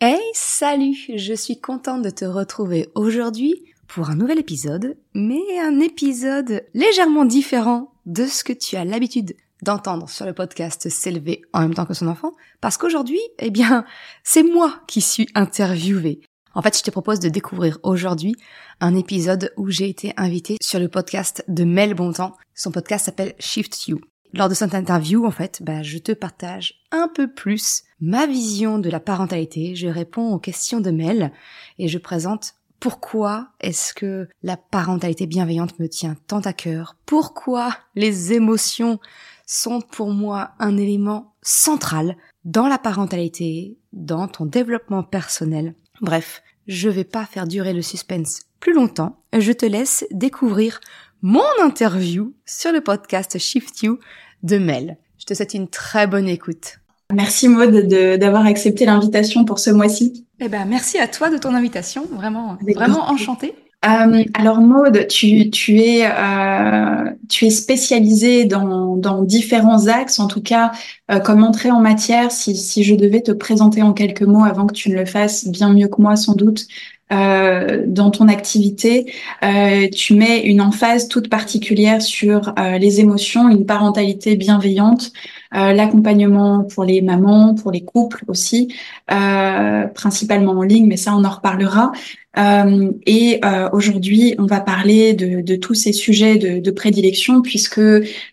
Hey, 0.00 0.20
salut 0.34 0.96
Je 1.16 1.34
suis 1.34 1.60
contente 1.60 2.02
de 2.02 2.10
te 2.10 2.24
retrouver 2.24 2.88
aujourd'hui 2.94 3.64
pour 3.86 4.10
un 4.10 4.16
nouvel 4.16 4.38
épisode, 4.38 4.96
mais 5.14 5.40
un 5.60 5.78
épisode 5.78 6.64
légèrement 6.74 7.24
différent 7.24 7.92
de 8.04 8.26
ce 8.26 8.42
que 8.42 8.52
tu 8.52 8.76
as 8.76 8.84
l'habitude 8.84 9.36
d'entendre 9.62 10.08
sur 10.08 10.26
le 10.26 10.34
podcast 10.34 10.88
s'élever 10.88 11.42
en 11.52 11.60
même 11.60 11.74
temps 11.74 11.86
que 11.86 11.94
son 11.94 12.08
enfant, 12.08 12.32
parce 12.60 12.76
qu'aujourd'hui, 12.76 13.20
eh 13.38 13.50
bien, 13.50 13.84
c'est 14.24 14.42
moi 14.42 14.82
qui 14.88 15.00
suis 15.00 15.28
interviewée. 15.34 16.20
En 16.54 16.62
fait, 16.62 16.76
je 16.76 16.82
te 16.82 16.90
propose 16.90 17.20
de 17.20 17.28
découvrir 17.28 17.78
aujourd'hui 17.82 18.34
un 18.80 18.96
épisode 18.96 19.52
où 19.56 19.70
j'ai 19.70 19.88
été 19.88 20.12
invitée 20.16 20.56
sur 20.60 20.80
le 20.80 20.88
podcast 20.88 21.44
de 21.48 21.64
Mel 21.64 21.94
Bontemps. 21.94 22.36
Son 22.54 22.72
podcast 22.72 23.06
s'appelle 23.06 23.34
Shift 23.38 23.86
You. 23.86 24.00
Lors 24.36 24.48
de 24.48 24.54
cette 24.54 24.74
interview, 24.74 25.24
en 25.24 25.30
fait, 25.30 25.62
bah, 25.62 25.84
je 25.84 25.98
te 25.98 26.10
partage 26.10 26.82
un 26.90 27.06
peu 27.06 27.32
plus 27.32 27.84
ma 28.00 28.26
vision 28.26 28.80
de 28.80 28.90
la 28.90 28.98
parentalité. 28.98 29.76
Je 29.76 29.86
réponds 29.86 30.32
aux 30.32 30.40
questions 30.40 30.80
de 30.80 30.90
Mel 30.90 31.32
et 31.78 31.86
je 31.86 31.98
présente 31.98 32.54
pourquoi 32.80 33.50
est-ce 33.60 33.94
que 33.94 34.28
la 34.42 34.56
parentalité 34.56 35.26
bienveillante 35.26 35.78
me 35.78 35.88
tient 35.88 36.16
tant 36.26 36.40
à 36.40 36.52
cœur? 36.52 36.96
Pourquoi 37.06 37.76
les 37.94 38.32
émotions 38.32 38.98
sont 39.46 39.80
pour 39.80 40.10
moi 40.10 40.50
un 40.58 40.76
élément 40.76 41.32
central 41.40 42.16
dans 42.44 42.66
la 42.66 42.78
parentalité, 42.78 43.78
dans 43.92 44.26
ton 44.26 44.46
développement 44.46 45.04
personnel? 45.04 45.76
Bref, 46.00 46.42
je 46.66 46.88
vais 46.88 47.04
pas 47.04 47.24
faire 47.24 47.46
durer 47.46 47.72
le 47.72 47.82
suspense 47.82 48.40
plus 48.58 48.74
longtemps. 48.74 49.22
Je 49.32 49.52
te 49.52 49.64
laisse 49.64 50.04
découvrir 50.10 50.80
mon 51.22 51.44
interview 51.62 52.34
sur 52.44 52.70
le 52.70 52.82
podcast 52.82 53.38
Shift 53.38 53.82
You 53.82 53.98
de 54.44 54.58
Mel. 54.58 54.96
Je 55.18 55.24
te 55.24 55.34
souhaite 55.34 55.54
une 55.54 55.68
très 55.68 56.06
bonne 56.06 56.28
écoute. 56.28 56.78
Merci 57.12 57.48
Maud 57.48 57.74
d'avoir 58.18 58.46
accepté 58.46 58.86
l'invitation 58.86 59.44
pour 59.44 59.58
ce 59.58 59.70
mois-ci. 59.70 60.24
Eh 60.40 60.48
ben, 60.48 60.64
merci 60.64 60.98
à 60.98 61.08
toi 61.08 61.30
de 61.30 61.38
ton 61.38 61.54
invitation, 61.54 62.06
vraiment, 62.12 62.56
vraiment 62.74 63.10
enchantée. 63.10 63.54
Euh, 63.84 64.24
alors 64.32 64.60
Maude, 64.60 65.06
tu, 65.08 65.50
tu, 65.50 65.78
es, 65.78 66.06
euh, 66.06 67.10
tu 67.28 67.44
es 67.44 67.50
spécialisée 67.50 68.46
dans, 68.46 68.96
dans, 68.96 69.22
différents 69.22 69.88
axes, 69.88 70.18
en 70.18 70.26
tout 70.26 70.40
cas 70.40 70.72
euh, 71.10 71.18
comme 71.18 71.44
entrée 71.44 71.70
en 71.70 71.80
matière, 71.80 72.32
si, 72.32 72.56
si, 72.56 72.82
je 72.82 72.94
devais 72.94 73.20
te 73.20 73.32
présenter 73.32 73.82
en 73.82 73.92
quelques 73.92 74.22
mots 74.22 74.44
avant 74.44 74.66
que 74.66 74.72
tu 74.72 74.88
ne 74.88 74.94
le 74.94 75.04
fasses 75.04 75.46
bien 75.48 75.70
mieux 75.70 75.88
que 75.88 76.00
moi 76.00 76.16
sans 76.16 76.34
doute, 76.34 76.66
euh, 77.12 77.84
dans 77.86 78.10
ton 78.10 78.28
activité, 78.28 79.12
euh, 79.44 79.88
tu 79.90 80.14
mets 80.14 80.40
une 80.40 80.60
emphase 80.60 81.08
toute 81.08 81.28
particulière 81.28 82.00
sur 82.00 82.52
euh, 82.58 82.78
les 82.78 83.00
émotions, 83.00 83.48
une 83.48 83.66
parentalité 83.66 84.36
bienveillante, 84.36 85.12
l'accompagnement 85.52 86.64
pour 86.64 86.82
les 86.82 87.00
mamans, 87.00 87.54
pour 87.54 87.70
les 87.70 87.84
couples 87.84 88.24
aussi, 88.26 88.74
principalement 89.06 90.50
en 90.50 90.62
ligne, 90.62 90.88
mais 90.88 90.96
ça 90.96 91.14
on 91.14 91.22
en 91.24 91.30
reparlera. 91.30 91.92
Euh, 92.36 92.92
et 93.06 93.40
euh, 93.44 93.68
aujourd'hui, 93.72 94.34
on 94.38 94.46
va 94.46 94.60
parler 94.60 95.14
de, 95.14 95.40
de, 95.40 95.56
tous 95.56 95.74
ces 95.74 95.92
sujets 95.92 96.36
de, 96.36 96.58
de, 96.58 96.70
prédilection 96.70 97.42
puisque 97.42 97.80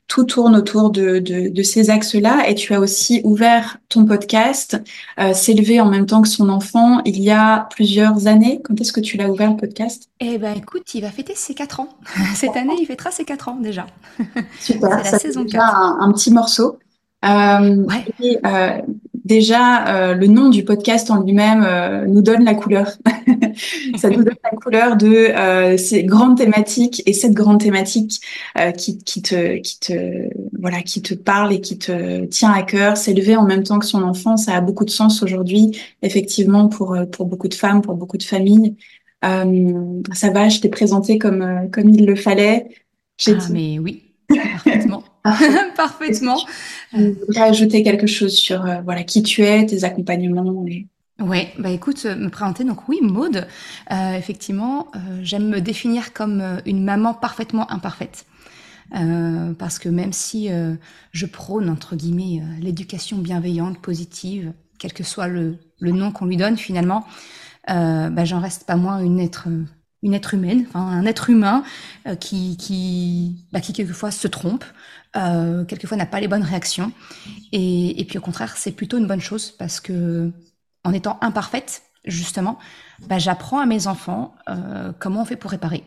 tout 0.07 0.23
tourne 0.23 0.56
autour 0.56 0.89
de, 0.89 1.19
de 1.19 1.63
ces 1.63 1.89
axes-là. 1.89 2.50
Et 2.50 2.56
tu 2.56 2.73
as 2.73 2.79
aussi 2.79 3.22
ouvert 3.23 3.78
ton 3.90 4.06
podcast, 4.06 4.81
euh, 5.19 5.34
s'élever 5.34 5.79
en 5.79 5.90
même 5.90 6.06
temps 6.06 6.22
que 6.22 6.28
son 6.28 6.50
enfant, 6.50 7.01
il 7.06 7.19
y 7.22 7.29
a 7.29 7.67
plusieurs 7.72 8.28
années. 8.28 8.61
Quand 8.63 8.79
est-ce 8.79 8.94
que 8.94 9.01
tu 9.01 9.17
l'as 9.17 9.29
ouvert 9.29 9.51
le 9.51 9.57
podcast? 9.57 10.09
Eh 10.19 10.38
ben, 10.38 10.56
écoute, 10.57 10.94
il 10.94 11.01
va 11.01 11.11
fêter 11.11 11.34
ses 11.35 11.53
quatre 11.53 11.79
ans. 11.79 11.90
Cette 12.35 12.56
année, 12.56 12.75
il 12.79 12.85
fêtera 12.85 13.11
ses 13.11 13.25
quatre 13.25 13.50
ans 13.50 13.57
déjà. 13.61 13.85
Super. 14.59 15.00
C'est 15.03 15.11
la 15.11 15.19
saison 15.19 15.45
4. 15.45 15.63
Un, 15.63 15.97
un, 16.01 16.11
petit 16.11 16.31
morceau. 16.31 16.78
Euh, 17.23 17.75
ouais. 17.83 18.05
et, 18.23 18.37
euh, 18.45 18.81
déjà, 19.13 19.87
euh, 19.87 20.15
le 20.15 20.25
nom 20.25 20.49
du 20.49 20.63
podcast 20.63 21.11
en 21.11 21.21
lui-même 21.21 21.63
euh, 21.63 22.05
nous 22.07 22.21
donne 22.21 22.43
la 22.43 22.55
couleur. 22.55 22.97
ça 23.97 24.09
nous 24.09 24.23
donne 24.23 24.35
la 24.43 24.57
couleur 24.57 24.97
de 24.97 25.77
ces 25.77 26.03
grandes 26.03 26.37
thématiques 26.37 27.03
et 27.05 27.13
cette 27.13 27.33
grande 27.33 27.59
thématique 27.59 28.21
qui, 28.77 28.97
qui, 28.99 29.21
te, 29.21 29.57
qui 29.57 29.79
te, 29.79 30.29
voilà, 30.59 30.81
qui 30.81 31.01
te 31.01 31.13
parle 31.13 31.53
et 31.53 31.61
qui 31.61 31.77
te 31.77 32.25
tient 32.25 32.51
à 32.51 32.63
cœur. 32.63 32.97
S'élever 32.97 33.35
en 33.35 33.45
même 33.45 33.63
temps 33.63 33.79
que 33.79 33.85
son 33.85 34.01
enfant, 34.03 34.37
ça 34.37 34.55
a 34.55 34.61
beaucoup 34.61 34.85
de 34.85 34.89
sens 34.89 35.21
aujourd'hui, 35.21 35.77
effectivement, 36.01 36.67
pour 36.67 36.97
pour 37.11 37.25
beaucoup 37.27 37.47
de 37.47 37.53
femmes, 37.53 37.81
pour 37.81 37.95
beaucoup 37.95 38.17
de 38.17 38.23
familles. 38.23 38.75
ça 39.21 40.29
va, 40.31 40.49
je 40.49 40.59
t'ai 40.59 40.69
présenté 40.69 41.17
comme 41.17 41.69
comme 41.71 41.89
il 41.89 42.05
le 42.05 42.15
fallait. 42.15 42.69
Ah, 43.27 43.31
mais 43.51 43.77
oui, 43.77 44.13
parfaitement. 44.29 45.03
Parfaitement. 45.75 46.39
Je 46.94 47.12
voudrais 47.25 47.41
ajouter 47.41 47.84
quelque 47.84 48.07
chose 48.07 48.34
sur 48.35 48.66
euh, 48.66 48.81
voilà 48.81 49.03
qui 49.03 49.24
tu 49.24 49.44
es, 49.44 49.66
tes 49.66 49.84
accompagnements. 49.84 50.66
Oui, 51.19 51.47
bah 51.57 51.69
écoute, 51.69 52.03
euh, 52.06 52.16
me 52.16 52.29
présenter. 52.29 52.63
Donc 52.63 52.88
oui, 52.90 53.00
Maude, 53.02 53.47
euh, 53.91 54.13
effectivement, 54.13 54.88
j'aime 55.22 55.47
me 55.47 55.62
définir 55.62 56.13
comme 56.13 56.44
une 56.66 56.84
maman 56.84 57.13
parfaitement 57.13 57.72
imparfaite. 57.72 58.25
parce 58.91 59.79
que 59.79 59.88
même 59.90 60.12
si 60.12 60.50
je 61.12 61.25
prône, 61.25 61.69
entre 61.69 61.96
guillemets, 61.96 62.44
l'éducation 62.59 63.18
bienveillante, 63.18 63.79
positive, 63.79 64.52
quel 64.79 64.91
que 64.94 65.03
soit 65.03 65.28
le, 65.28 65.58
le 65.79 65.91
nom 65.91 66.12
qu'on 66.12 66.25
lui 66.25 66.38
donne 66.38 66.58
finalement, 66.58 67.06
bah, 67.68 68.25
j'en 68.25 68.41
reste 68.41 68.66
pas 68.66 68.75
moins 68.75 69.00
une 69.00 69.19
être 69.19 69.47
une 70.03 70.13
être 70.13 70.34
humaine, 70.34 70.66
enfin, 70.67 70.81
un 70.81 71.06
être 71.06 71.29
humain 71.29 71.63
euh, 72.07 72.16
qui, 72.16 72.57
qui, 72.57 73.45
bah, 73.51 73.62
qui 73.62 73.73
quelquefois 73.73 74.12
se 74.12 74.28
trompe, 74.28 74.66
euh, 75.16 75.63
quelquefois 75.66 75.97
n'a 75.97 76.06
pas 76.06 76.19
les 76.19 76.28
bonnes 76.28 76.44
réactions. 76.44 76.91
Et, 77.51 78.00
et 78.00 78.06
puis 78.06 78.17
au 78.17 78.22
contraire, 78.22 78.56
c'est 78.57 78.72
plutôt 78.72 78.97
une 78.97 79.07
bonne 79.07 79.22
chose 79.22 79.51
parce 79.51 79.79
que 79.79 80.31
en 80.84 80.94
étant 80.94 81.17
imparfaite, 81.22 81.84
justement, 82.06 82.57
bah, 83.07 83.19
j'apprends 83.19 83.59
à 83.59 83.66
mes 83.66 83.88
enfants 83.88 84.35
euh, 84.50 84.91
comment 85.00 85.22
on 85.22 85.25
fait 85.25 85.35
pour 85.35 85.51
réparer. 85.51 85.84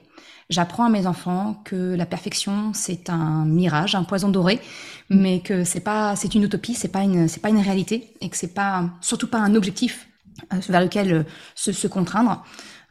J'apprends 0.50 0.84
à 0.84 0.90
mes 0.90 1.06
enfants 1.06 1.62
que 1.64 1.94
la 1.94 2.04
perfection 2.06 2.72
c'est 2.74 3.08
un 3.08 3.46
mirage, 3.46 3.94
un 3.94 4.04
poison 4.04 4.28
doré, 4.28 4.60
mais 5.08 5.40
que 5.40 5.64
c'est 5.64 5.80
pas, 5.80 6.16
c'est 6.16 6.34
une 6.34 6.42
utopie, 6.42 6.74
c'est 6.74 6.88
pas 6.88 7.02
une, 7.02 7.28
c'est 7.28 7.40
pas 7.40 7.48
une 7.48 7.60
réalité, 7.60 8.14
et 8.20 8.28
que 8.28 8.36
c'est 8.36 8.52
pas, 8.54 8.90
surtout 9.00 9.26
pas 9.26 9.38
un 9.38 9.54
objectif 9.54 10.06
euh, 10.52 10.58
vers 10.68 10.82
lequel 10.82 11.12
euh, 11.12 11.22
se, 11.54 11.72
se 11.72 11.86
contraindre. 11.86 12.44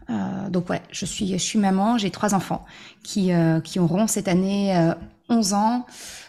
Euh, 0.09 0.49
donc 0.49 0.69
ouais, 0.69 0.81
je 0.91 1.05
suis, 1.05 1.27
je 1.27 1.37
suis 1.37 1.59
maman, 1.59 1.97
j'ai 1.97 2.11
trois 2.11 2.33
enfants 2.33 2.65
qui, 3.03 3.31
euh, 3.31 3.59
qui 3.59 3.79
auront 3.79 4.07
cette 4.07 4.27
année 4.27 4.75
euh, 4.75 4.93
11 5.29 5.53
ans, 5.53 5.85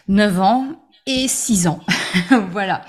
9 0.07 0.39
ans 0.39 0.67
et 1.05 1.27
6 1.27 1.67
ans. 1.67 1.79
voilà. 2.51 2.85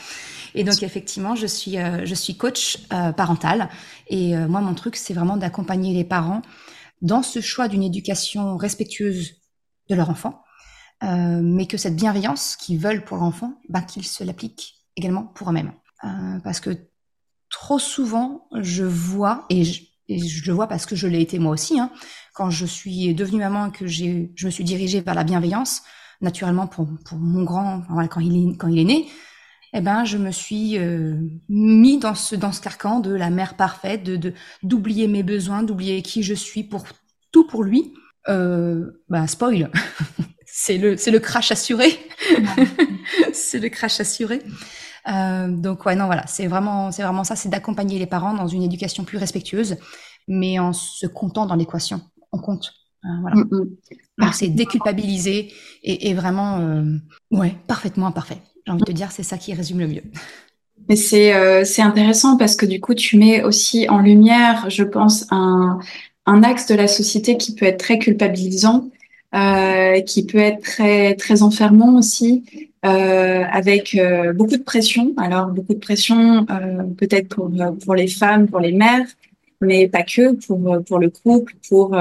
Et 0.54 0.64
donc 0.64 0.82
effectivement, 0.82 1.34
je 1.34 1.46
suis, 1.46 1.78
euh, 1.78 2.06
je 2.06 2.14
suis 2.14 2.36
coach 2.36 2.78
euh, 2.92 3.12
parental 3.12 3.68
et 4.08 4.36
moi 4.36 4.60
mon 4.60 4.74
truc 4.74 4.96
c'est 4.96 5.14
vraiment 5.14 5.36
d'accompagner 5.36 5.92
les 5.92 6.04
parents 6.04 6.42
dans 7.02 7.22
ce 7.22 7.40
choix 7.40 7.68
d'une 7.68 7.82
éducation 7.82 8.56
respectueuse 8.56 9.34
de 9.90 9.94
leur 9.94 10.08
enfant, 10.10 10.42
mais 11.02 11.66
que 11.66 11.76
cette 11.76 11.94
bienveillance 11.94 12.56
qu'ils 12.56 12.78
veulent 12.78 13.04
pour 13.04 13.18
l'enfant, 13.18 13.60
bah, 13.68 13.82
qu'ils 13.82 14.06
se 14.06 14.24
l'appliquent 14.24 14.76
également 14.96 15.24
pour 15.24 15.50
eux-mêmes. 15.50 15.72
parce 16.42 16.60
que 16.60 16.70
trop 17.50 17.78
souvent, 17.78 18.48
je 18.54 18.84
vois 18.84 19.44
et 19.50 19.64
je, 19.64 19.82
et 20.08 20.18
je 20.18 20.46
le 20.46 20.54
vois 20.54 20.66
parce 20.66 20.86
que 20.86 20.96
je 20.96 21.06
l'ai 21.06 21.20
été 21.20 21.38
moi 21.38 21.52
aussi, 21.52 21.78
hein, 21.78 21.90
quand 22.34 22.50
je 22.50 22.66
suis 22.66 23.14
devenue 23.14 23.38
maman 23.38 23.66
et 23.66 23.72
que 23.72 23.86
j'ai, 23.86 24.32
je 24.34 24.46
me 24.46 24.50
suis 24.50 24.64
dirigée 24.64 25.00
vers 25.00 25.14
la 25.14 25.24
bienveillance, 25.24 25.82
naturellement 26.20 26.66
pour, 26.66 26.88
pour 27.04 27.18
mon 27.18 27.44
grand, 27.44 27.82
voilà, 27.90 28.08
quand 28.08 28.20
il 28.20 28.36
est, 28.36 28.56
quand 28.56 28.68
il 28.68 28.78
est 28.78 28.84
né, 28.84 29.08
eh 29.72 29.80
ben, 29.80 30.04
je 30.04 30.16
me 30.16 30.30
suis 30.30 30.78
euh, 30.78 31.16
mis 31.48 31.98
dans 31.98 32.14
ce, 32.14 32.34
dans 32.34 32.52
ce 32.52 32.60
carcan 32.60 33.00
de 33.00 33.14
la 33.14 33.30
mère 33.30 33.54
parfaite, 33.54 34.02
de, 34.02 34.16
de, 34.16 34.32
d'oublier 34.62 35.08
mes 35.08 35.22
besoins, 35.22 35.62
d'oublier 35.62 36.00
qui 36.02 36.22
je 36.22 36.34
suis 36.34 36.62
pour 36.64 36.86
tout 37.32 37.46
pour 37.46 37.62
lui. 37.62 37.92
Euh, 38.28 39.02
bah, 39.08 39.26
spoil, 39.26 39.70
c'est 40.46 40.78
le, 40.78 40.96
c'est 40.96 41.10
le 41.10 41.20
crash 41.20 41.52
assuré. 41.52 41.98
c'est 43.32 43.58
le 43.58 43.68
crash 43.68 44.00
assuré. 44.00 44.42
Euh, 45.08 45.48
donc 45.48 45.86
ouais, 45.86 45.94
non, 45.94 46.06
voilà, 46.06 46.26
c'est 46.26 46.46
vraiment, 46.46 46.90
c'est 46.90 47.02
vraiment 47.02 47.24
ça, 47.24 47.36
c'est 47.36 47.48
d'accompagner 47.48 47.98
les 47.98 48.06
parents 48.06 48.34
dans 48.34 48.48
une 48.48 48.62
éducation 48.62 49.04
plus 49.04 49.18
respectueuse, 49.18 49.76
mais 50.26 50.58
en 50.58 50.72
se 50.72 51.06
comptant 51.06 51.46
dans 51.46 51.54
l'équation, 51.54 52.00
on 52.32 52.38
compte. 52.38 52.72
Euh, 53.04 53.08
voilà. 53.20 53.36
Mm, 53.36 53.48
mm. 53.50 53.76
Donc 54.18 54.34
c'est 54.34 54.48
déculpabiliser 54.48 55.52
et, 55.82 56.08
et 56.08 56.14
vraiment, 56.14 56.58
euh, 56.58 56.98
ouais, 57.30 57.54
parfaitement 57.66 58.06
imparfait. 58.06 58.38
J'ai 58.66 58.72
envie 58.72 58.80
de 58.80 58.86
te 58.86 58.92
dire, 58.92 59.12
c'est 59.12 59.22
ça 59.22 59.38
qui 59.38 59.54
résume 59.54 59.78
le 59.78 59.86
mieux. 59.86 60.02
Mais 60.88 60.96
c'est 60.96 61.34
euh, 61.34 61.64
c'est 61.64 61.82
intéressant 61.82 62.36
parce 62.36 62.56
que 62.56 62.66
du 62.66 62.80
coup, 62.80 62.94
tu 62.94 63.16
mets 63.16 63.42
aussi 63.42 63.88
en 63.88 63.98
lumière, 63.98 64.68
je 64.70 64.84
pense, 64.84 65.26
un, 65.30 65.78
un 66.26 66.42
axe 66.42 66.66
de 66.66 66.74
la 66.74 66.88
société 66.88 67.36
qui 67.36 67.54
peut 67.54 67.66
être 67.66 67.78
très 67.78 67.98
culpabilisant, 67.98 68.90
euh, 69.34 70.00
qui 70.02 70.26
peut 70.26 70.38
être 70.38 70.62
très 70.62 71.14
très 71.14 71.42
enfermant 71.42 71.96
aussi, 71.96 72.44
euh, 72.86 73.44
avec 73.50 73.94
euh, 73.94 74.32
beaucoup 74.32 74.56
de 74.56 74.62
pression. 74.62 75.14
Alors 75.16 75.48
beaucoup 75.48 75.74
de 75.74 75.78
pression, 75.78 76.46
euh, 76.50 76.84
peut-être 76.96 77.28
pour 77.28 77.50
pour 77.84 77.94
les 77.94 78.08
femmes, 78.08 78.48
pour 78.48 78.60
les 78.60 78.72
mères, 78.72 79.06
mais 79.60 79.88
pas 79.88 80.02
que 80.02 80.34
pour 80.46 80.84
pour 80.86 80.98
le 80.98 81.10
couple, 81.10 81.54
pour 81.68 81.96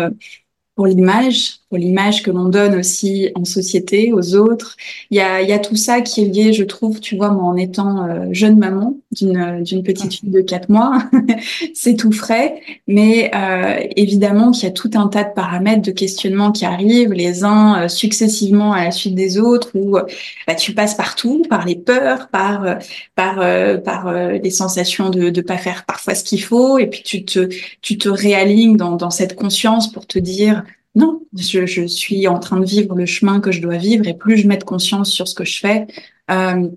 pour 0.75 0.88
l'image, 0.88 1.60
pour 1.69 1.77
l'image 1.77 2.22
que 2.22 2.31
l'on 2.31 2.50
donne 2.50 2.75
aussi 2.75 3.30
en 3.36 3.45
société 3.45 4.12
aux 4.12 4.36
autres. 4.36 4.75
Il 5.10 5.18
y 5.18 5.22
a, 5.22 5.42
y 5.42 5.54
a 5.54 5.60
tout 5.60 5.77
ça 5.77 6.01
qui 6.01 6.22
est 6.22 6.25
lié, 6.25 6.51
je 6.51 6.66
trouve, 6.66 7.00
tu 7.00 7.16
vois, 7.16 7.30
moi 7.30 7.44
en 7.44 7.56
étant 7.56 8.06
euh, 8.06 8.27
jeune 8.31 8.60
maman 8.60 8.98
d'une 9.12 9.63
d'une 9.63 9.83
petite 9.83 10.16
fille 10.16 10.30
de 10.30 10.42
quatre 10.42 10.68
mois, 10.68 11.00
c'est 11.74 11.95
tout 11.95 12.12
frais, 12.12 12.60
mais 12.88 13.31
euh, 13.33 13.88
évidemment 13.95 14.51
qu'il 14.51 14.63
y 14.63 14.68
a 14.68 14.72
tout 14.72 14.92
un 14.95 15.07
tas 15.07 15.24
de 15.24 15.33
paramètres, 15.33 15.81
de 15.81 15.92
questionnements 15.92 16.51
qui 16.51 16.66
arrivent, 16.66 17.13
les 17.13 17.45
uns 17.45 17.83
euh, 17.83 17.88
successivement 17.88 18.74
à 18.74 18.83
la 18.83 18.92
suite 18.92 19.16
des 19.16 19.39
autres, 19.39 19.72
où 19.75 19.98
bah, 20.45 20.56
tu 20.56 20.74
passes 20.74 20.95
partout, 20.95 21.44
par 21.50 21.66
les 21.66 21.75
peurs, 21.75 22.27
par 22.27 22.80
par 23.16 23.36
par 23.81 24.13
les 24.13 24.50
sensations 24.50 25.10
de 25.10 25.30
de 25.30 25.42
pas 25.42 25.57
faire 25.57 25.86
parfois 25.86 26.16
ce 26.16 26.25
qu'il 26.25 26.44
faut, 26.44 26.77
et 26.80 26.88
puis 26.88 27.01
tu 27.04 27.24
te 27.24 27.48
tu 27.81 27.98
te 27.98 28.10
réalignes 28.10 28.75
dans 28.75 28.98
dans 28.98 29.10
cette 29.10 29.36
conscience 29.36 29.89
pour 29.92 30.06
te 30.06 30.19
dire 30.19 30.64
non, 30.95 31.21
je, 31.38 31.65
je, 31.65 31.86
suis 31.88 32.27
en 32.27 32.39
train 32.39 32.59
de 32.59 32.65
vivre 32.65 32.95
le 32.95 33.06
chemin 33.06 33.39
que 33.39 33.51
je 33.51 33.62
dois 33.62 33.77
vivre 33.77 34.07
et 34.07 34.13
plus 34.13 34.38
je 34.38 34.47
mets 34.47 34.57
de 34.57 34.63
conscience 34.63 35.12
sur 35.12 35.27
ce 35.27 35.36
que 35.36 35.45
je 35.45 35.59
fais, 35.59 35.88
euh, 36.31 36.69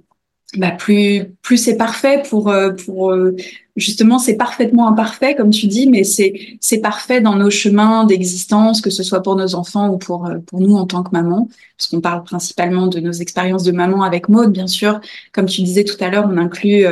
bah 0.56 0.70
plus 0.70 1.34
plus 1.42 1.58
c'est 1.58 1.76
parfait 1.76 2.22
pour 2.28 2.48
euh, 2.48 2.72
pour 2.72 3.10
euh, 3.12 3.36
justement 3.76 4.18
c'est 4.18 4.36
parfaitement 4.36 4.88
imparfait 4.88 5.34
comme 5.34 5.50
tu 5.50 5.66
dis, 5.66 5.88
mais 5.90 6.04
c'est 6.04 6.56
c'est 6.60 6.80
parfait 6.80 7.20
dans 7.20 7.36
nos 7.36 7.50
chemins 7.50 8.04
d'existence, 8.04 8.80
que 8.80 8.88
ce 8.88 9.02
soit 9.02 9.22
pour 9.22 9.36
nos 9.36 9.54
enfants 9.54 9.90
ou 9.90 9.98
pour 9.98 10.26
euh, 10.26 10.38
pour 10.46 10.60
nous 10.60 10.74
en 10.76 10.86
tant 10.86 11.02
que 11.02 11.10
maman, 11.12 11.48
parce 11.76 11.90
qu'on 11.90 12.00
parle 12.00 12.24
principalement 12.24 12.86
de 12.86 12.98
nos 12.98 13.12
expériences 13.12 13.62
de 13.62 13.72
maman 13.72 14.02
avec 14.02 14.30
Maud, 14.30 14.50
bien 14.50 14.66
sûr. 14.66 15.00
Comme 15.32 15.46
tu 15.46 15.60
disais 15.62 15.84
tout 15.84 16.02
à 16.02 16.08
l'heure, 16.08 16.26
on 16.26 16.38
inclut 16.38 16.86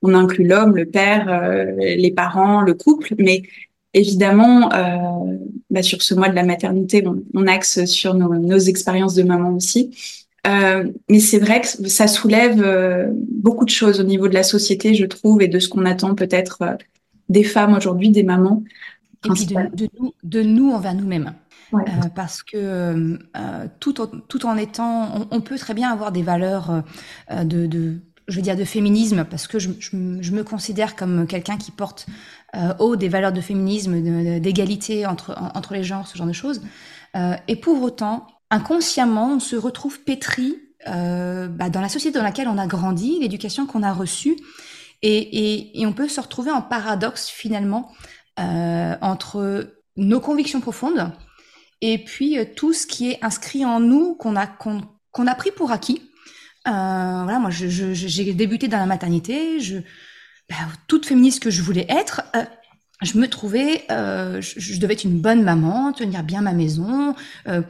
on 0.00 0.14
inclut 0.14 0.46
l'homme, 0.46 0.74
le 0.74 0.86
père, 0.86 1.26
les 1.78 2.10
parents, 2.10 2.62
le 2.62 2.72
couple, 2.74 3.14
mais 3.18 3.42
Évidemment, 3.94 4.72
euh, 4.72 5.36
bah 5.70 5.82
sur 5.82 6.02
ce 6.02 6.14
mois 6.14 6.28
de 6.28 6.34
la 6.34 6.42
maternité, 6.42 7.06
on, 7.06 7.22
on 7.32 7.46
axe 7.46 7.84
sur 7.84 8.14
nos, 8.14 8.34
nos, 8.34 8.58
expériences 8.58 9.14
de 9.14 9.22
maman 9.22 9.50
aussi. 9.50 9.90
Euh, 10.46 10.90
mais 11.08 11.20
c'est 11.20 11.38
vrai 11.38 11.60
que 11.60 11.88
ça 11.88 12.08
soulève 12.08 12.60
euh, 12.62 13.08
beaucoup 13.12 13.64
de 13.64 13.70
choses 13.70 14.00
au 14.00 14.02
niveau 14.02 14.28
de 14.28 14.34
la 14.34 14.42
société, 14.42 14.94
je 14.94 15.06
trouve, 15.06 15.40
et 15.42 15.48
de 15.48 15.58
ce 15.60 15.68
qu'on 15.68 15.86
attend 15.86 16.14
peut-être 16.14 16.76
des 17.28 17.44
femmes 17.44 17.74
aujourd'hui, 17.74 18.10
des 18.10 18.24
mamans. 18.24 18.64
Et 19.24 19.30
puis 19.30 19.46
de, 19.46 19.54
de, 19.74 19.88
nous, 19.98 20.12
de 20.22 20.42
nous 20.42 20.70
envers 20.72 20.94
nous-mêmes. 20.94 21.32
Ouais. 21.72 21.82
Euh, 21.88 22.08
parce 22.14 22.42
que 22.42 22.56
euh, 22.56 23.16
tout, 23.80 24.00
en, 24.00 24.06
tout 24.06 24.44
en 24.44 24.56
étant, 24.56 25.28
on, 25.30 25.36
on, 25.36 25.40
peut 25.40 25.56
très 25.56 25.72
bien 25.72 25.90
avoir 25.90 26.12
des 26.12 26.22
valeurs 26.22 26.82
de, 27.30 27.66
de, 27.66 28.00
je 28.28 28.36
veux 28.36 28.42
dire, 28.42 28.56
de 28.56 28.64
féminisme, 28.64 29.24
parce 29.24 29.46
que 29.46 29.58
je, 29.58 29.70
me 29.94 30.42
considère 30.42 30.96
comme 30.96 31.26
quelqu'un 31.26 31.56
qui 31.56 31.70
porte 31.70 32.06
euh, 32.54 32.72
haut 32.78 32.96
des 32.96 33.08
valeurs 33.08 33.32
de 33.32 33.40
féminisme, 33.40 34.00
d'égalité 34.40 35.06
entre, 35.06 35.36
entre 35.54 35.74
les 35.74 35.84
genres, 35.84 36.06
ce 36.06 36.16
genre 36.16 36.26
de 36.26 36.32
choses. 36.32 36.62
Euh, 37.16 37.36
et 37.48 37.56
pour 37.56 37.82
autant, 37.82 38.26
inconsciemment, 38.50 39.34
on 39.34 39.40
se 39.40 39.56
retrouve 39.56 40.00
pétri 40.00 40.56
euh, 40.86 41.48
bah, 41.48 41.68
dans 41.68 41.80
la 41.80 41.88
société 41.88 42.18
dans 42.18 42.24
laquelle 42.24 42.48
on 42.48 42.58
a 42.58 42.66
grandi, 42.66 43.18
l'éducation 43.20 43.66
qu'on 43.66 43.82
a 43.82 43.92
reçue, 43.92 44.36
et, 45.02 45.72
on 45.84 45.92
peut 45.92 46.08
se 46.08 46.20
retrouver 46.20 46.50
en 46.50 46.62
paradoxe 46.62 47.28
finalement 47.28 47.92
entre 48.38 49.76
nos 49.96 50.18
convictions 50.18 50.60
profondes 50.60 51.12
et 51.82 51.98
puis 51.98 52.38
tout 52.56 52.72
ce 52.72 52.86
qui 52.86 53.10
est 53.10 53.22
inscrit 53.22 53.66
en 53.66 53.80
nous 53.80 54.14
qu'on 54.14 54.34
a 54.34 54.46
a 54.46 55.34
pris 55.34 55.50
pour 55.50 55.72
acquis. 55.72 56.10
Euh, 56.66 57.22
voilà, 57.24 57.38
moi, 57.38 57.50
j'ai 57.50 57.68
je, 57.70 58.32
débuté 58.32 58.68
dans 58.68 58.78
la 58.78 58.86
maternité, 58.86 59.60
je 59.60 59.78
bah, 60.48 60.56
toute 60.88 61.06
féministe 61.06 61.42
que 61.42 61.50
je 61.50 61.62
voulais 61.62 61.86
être, 61.88 62.22
euh, 62.36 62.44
je 63.02 63.18
me 63.18 63.28
trouvais, 63.28 63.84
euh, 63.90 64.40
je, 64.40 64.60
je, 64.60 64.80
devais 64.80 64.94
être 64.94 65.04
une 65.04 65.20
bonne 65.20 65.42
maman, 65.42 65.92
tenir 65.92 66.22
bien 66.22 66.40
ma 66.40 66.52
maison. 66.52 67.14
Euh, 67.48 67.62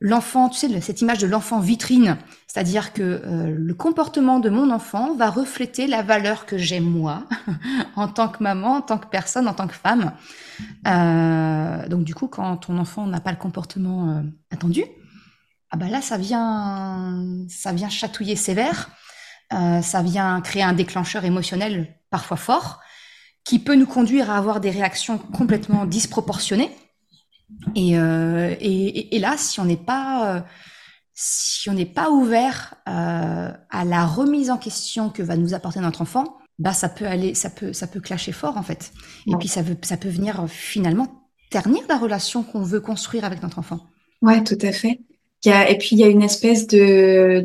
l'enfant, 0.00 0.48
tu 0.48 0.58
sais, 0.58 0.80
cette 0.80 1.00
image 1.00 1.18
de 1.18 1.26
l'enfant 1.26 1.60
vitrine, 1.60 2.16
c'est-à-dire 2.46 2.92
que 2.92 3.02
euh, 3.02 3.54
le 3.56 3.74
comportement 3.74 4.40
de 4.40 4.48
mon 4.48 4.70
enfant 4.70 5.14
va 5.14 5.30
refléter 5.30 5.86
la 5.86 6.02
valeur 6.02 6.46
que 6.46 6.56
j'ai 6.56 6.80
moi, 6.80 7.24
en 7.96 8.08
tant 8.08 8.28
que 8.28 8.42
maman, 8.42 8.76
en 8.76 8.82
tant 8.82 8.98
que 8.98 9.08
personne, 9.08 9.48
en 9.48 9.54
tant 9.54 9.66
que 9.66 9.74
femme. 9.74 10.12
Euh, 10.86 11.88
donc 11.88 12.04
du 12.04 12.14
coup, 12.14 12.28
quand 12.28 12.56
ton 12.58 12.78
enfant 12.78 13.06
n'a 13.06 13.20
pas 13.20 13.32
le 13.32 13.38
comportement 13.38 14.22
attendu, 14.50 14.84
ah 15.70 15.76
bah 15.76 15.88
là, 15.88 16.00
ça 16.00 16.16
vient, 16.16 17.44
ça 17.48 17.72
vient 17.72 17.88
chatouiller 17.88 18.36
sévère. 18.36 18.90
Euh, 19.52 19.82
ça 19.82 20.02
vient 20.02 20.40
créer 20.40 20.62
un 20.62 20.72
déclencheur 20.72 21.24
émotionnel 21.24 21.94
parfois 22.10 22.36
fort, 22.36 22.80
qui 23.44 23.58
peut 23.58 23.74
nous 23.74 23.86
conduire 23.86 24.30
à 24.30 24.36
avoir 24.36 24.60
des 24.60 24.70
réactions 24.70 25.18
complètement 25.18 25.86
disproportionnées. 25.86 26.70
Et, 27.74 27.98
euh, 27.98 28.54
et, 28.60 29.16
et, 29.16 29.18
là, 29.18 29.36
si 29.38 29.58
on 29.58 29.64
n'est 29.64 29.76
pas, 29.76 30.36
euh, 30.36 30.40
si 31.14 31.70
on 31.70 31.74
n'est 31.74 31.86
pas 31.86 32.10
ouvert 32.10 32.74
à 32.84 33.84
la 33.84 34.06
remise 34.06 34.50
en 34.50 34.58
question 34.58 35.08
que 35.08 35.22
va 35.22 35.36
nous 35.36 35.54
apporter 35.54 35.80
notre 35.80 36.02
enfant, 36.02 36.38
bah 36.58 36.72
ça 36.72 36.88
peut 36.88 37.06
aller, 37.06 37.34
ça 37.34 37.50
peut, 37.50 37.72
ça 37.72 37.86
peut 37.86 38.00
clasher 38.00 38.32
fort 38.32 38.56
en 38.56 38.62
fait. 38.62 38.92
Et 39.26 39.30
ouais. 39.30 39.38
puis 39.38 39.48
ça, 39.48 39.62
veut, 39.62 39.76
ça 39.82 39.96
peut 39.96 40.08
venir 40.08 40.46
finalement 40.48 41.28
ternir 41.50 41.82
la 41.88 41.96
relation 41.96 42.42
qu'on 42.42 42.62
veut 42.62 42.80
construire 42.80 43.24
avec 43.24 43.42
notre 43.42 43.58
enfant. 43.58 43.86
Ouais, 44.20 44.42
tout 44.42 44.58
à 44.60 44.72
fait. 44.72 45.00
Et 45.44 45.78
puis 45.78 45.90
il 45.92 45.98
y 45.98 46.04
a 46.04 46.08
une 46.08 46.22
espèce 46.22 46.66
euh, 46.72 47.42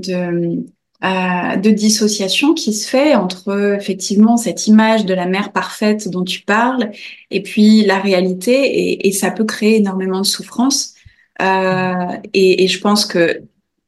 de 1.57 1.69
dissociation 1.69 2.53
qui 2.53 2.73
se 2.73 2.87
fait 2.87 3.13
entre 3.13 3.75
effectivement 3.77 4.37
cette 4.37 4.67
image 4.67 5.05
de 5.05 5.13
la 5.13 5.25
mère 5.25 5.51
parfaite 5.51 6.09
dont 6.09 6.23
tu 6.23 6.41
parles 6.41 6.91
et 7.29 7.43
puis 7.43 7.83
la 7.83 7.99
réalité 7.99 9.05
et, 9.05 9.11
ça 9.11 9.29
peut 9.29 9.43
créer 9.43 9.77
énormément 9.77 10.21
de 10.21 10.25
souffrance. 10.25 10.93
Euh, 11.41 12.17
et, 12.33 12.67
je 12.67 12.79
pense 12.79 13.05
que 13.05 13.41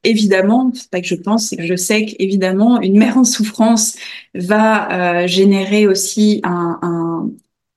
évidemment 0.03 0.71
c'est 0.73 0.89
pas 0.89 0.99
que 0.99 1.07
je 1.07 1.15
pense 1.15 1.47
c'est 1.47 1.57
que 1.57 1.65
je 1.65 1.75
sais 1.75 2.05
qu'évidemment 2.05 2.81
une 2.81 2.97
mère 2.97 3.17
en 3.17 3.23
souffrance 3.23 3.95
va 4.33 5.23
euh, 5.23 5.27
générer 5.27 5.87
aussi 5.87 6.41
un, 6.43 6.79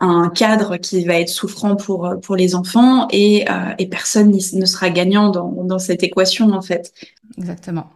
un, 0.00 0.28
cadre 0.30 0.76
qui 0.76 1.04
va 1.04 1.14
être 1.14 1.28
souffrant 1.28 1.76
pour 1.76 2.14
pour 2.22 2.36
les 2.36 2.54
enfants 2.54 3.08
et, 3.10 3.50
euh, 3.50 3.74
et 3.78 3.88
personne 3.88 4.30
ne 4.30 4.66
sera 4.66 4.90
gagnant 4.90 5.30
dans, 5.30 5.50
dans 5.64 5.78
cette 5.78 6.02
équation 6.02 6.50
en 6.50 6.62
fait 6.62 6.92
exactement 7.36 7.90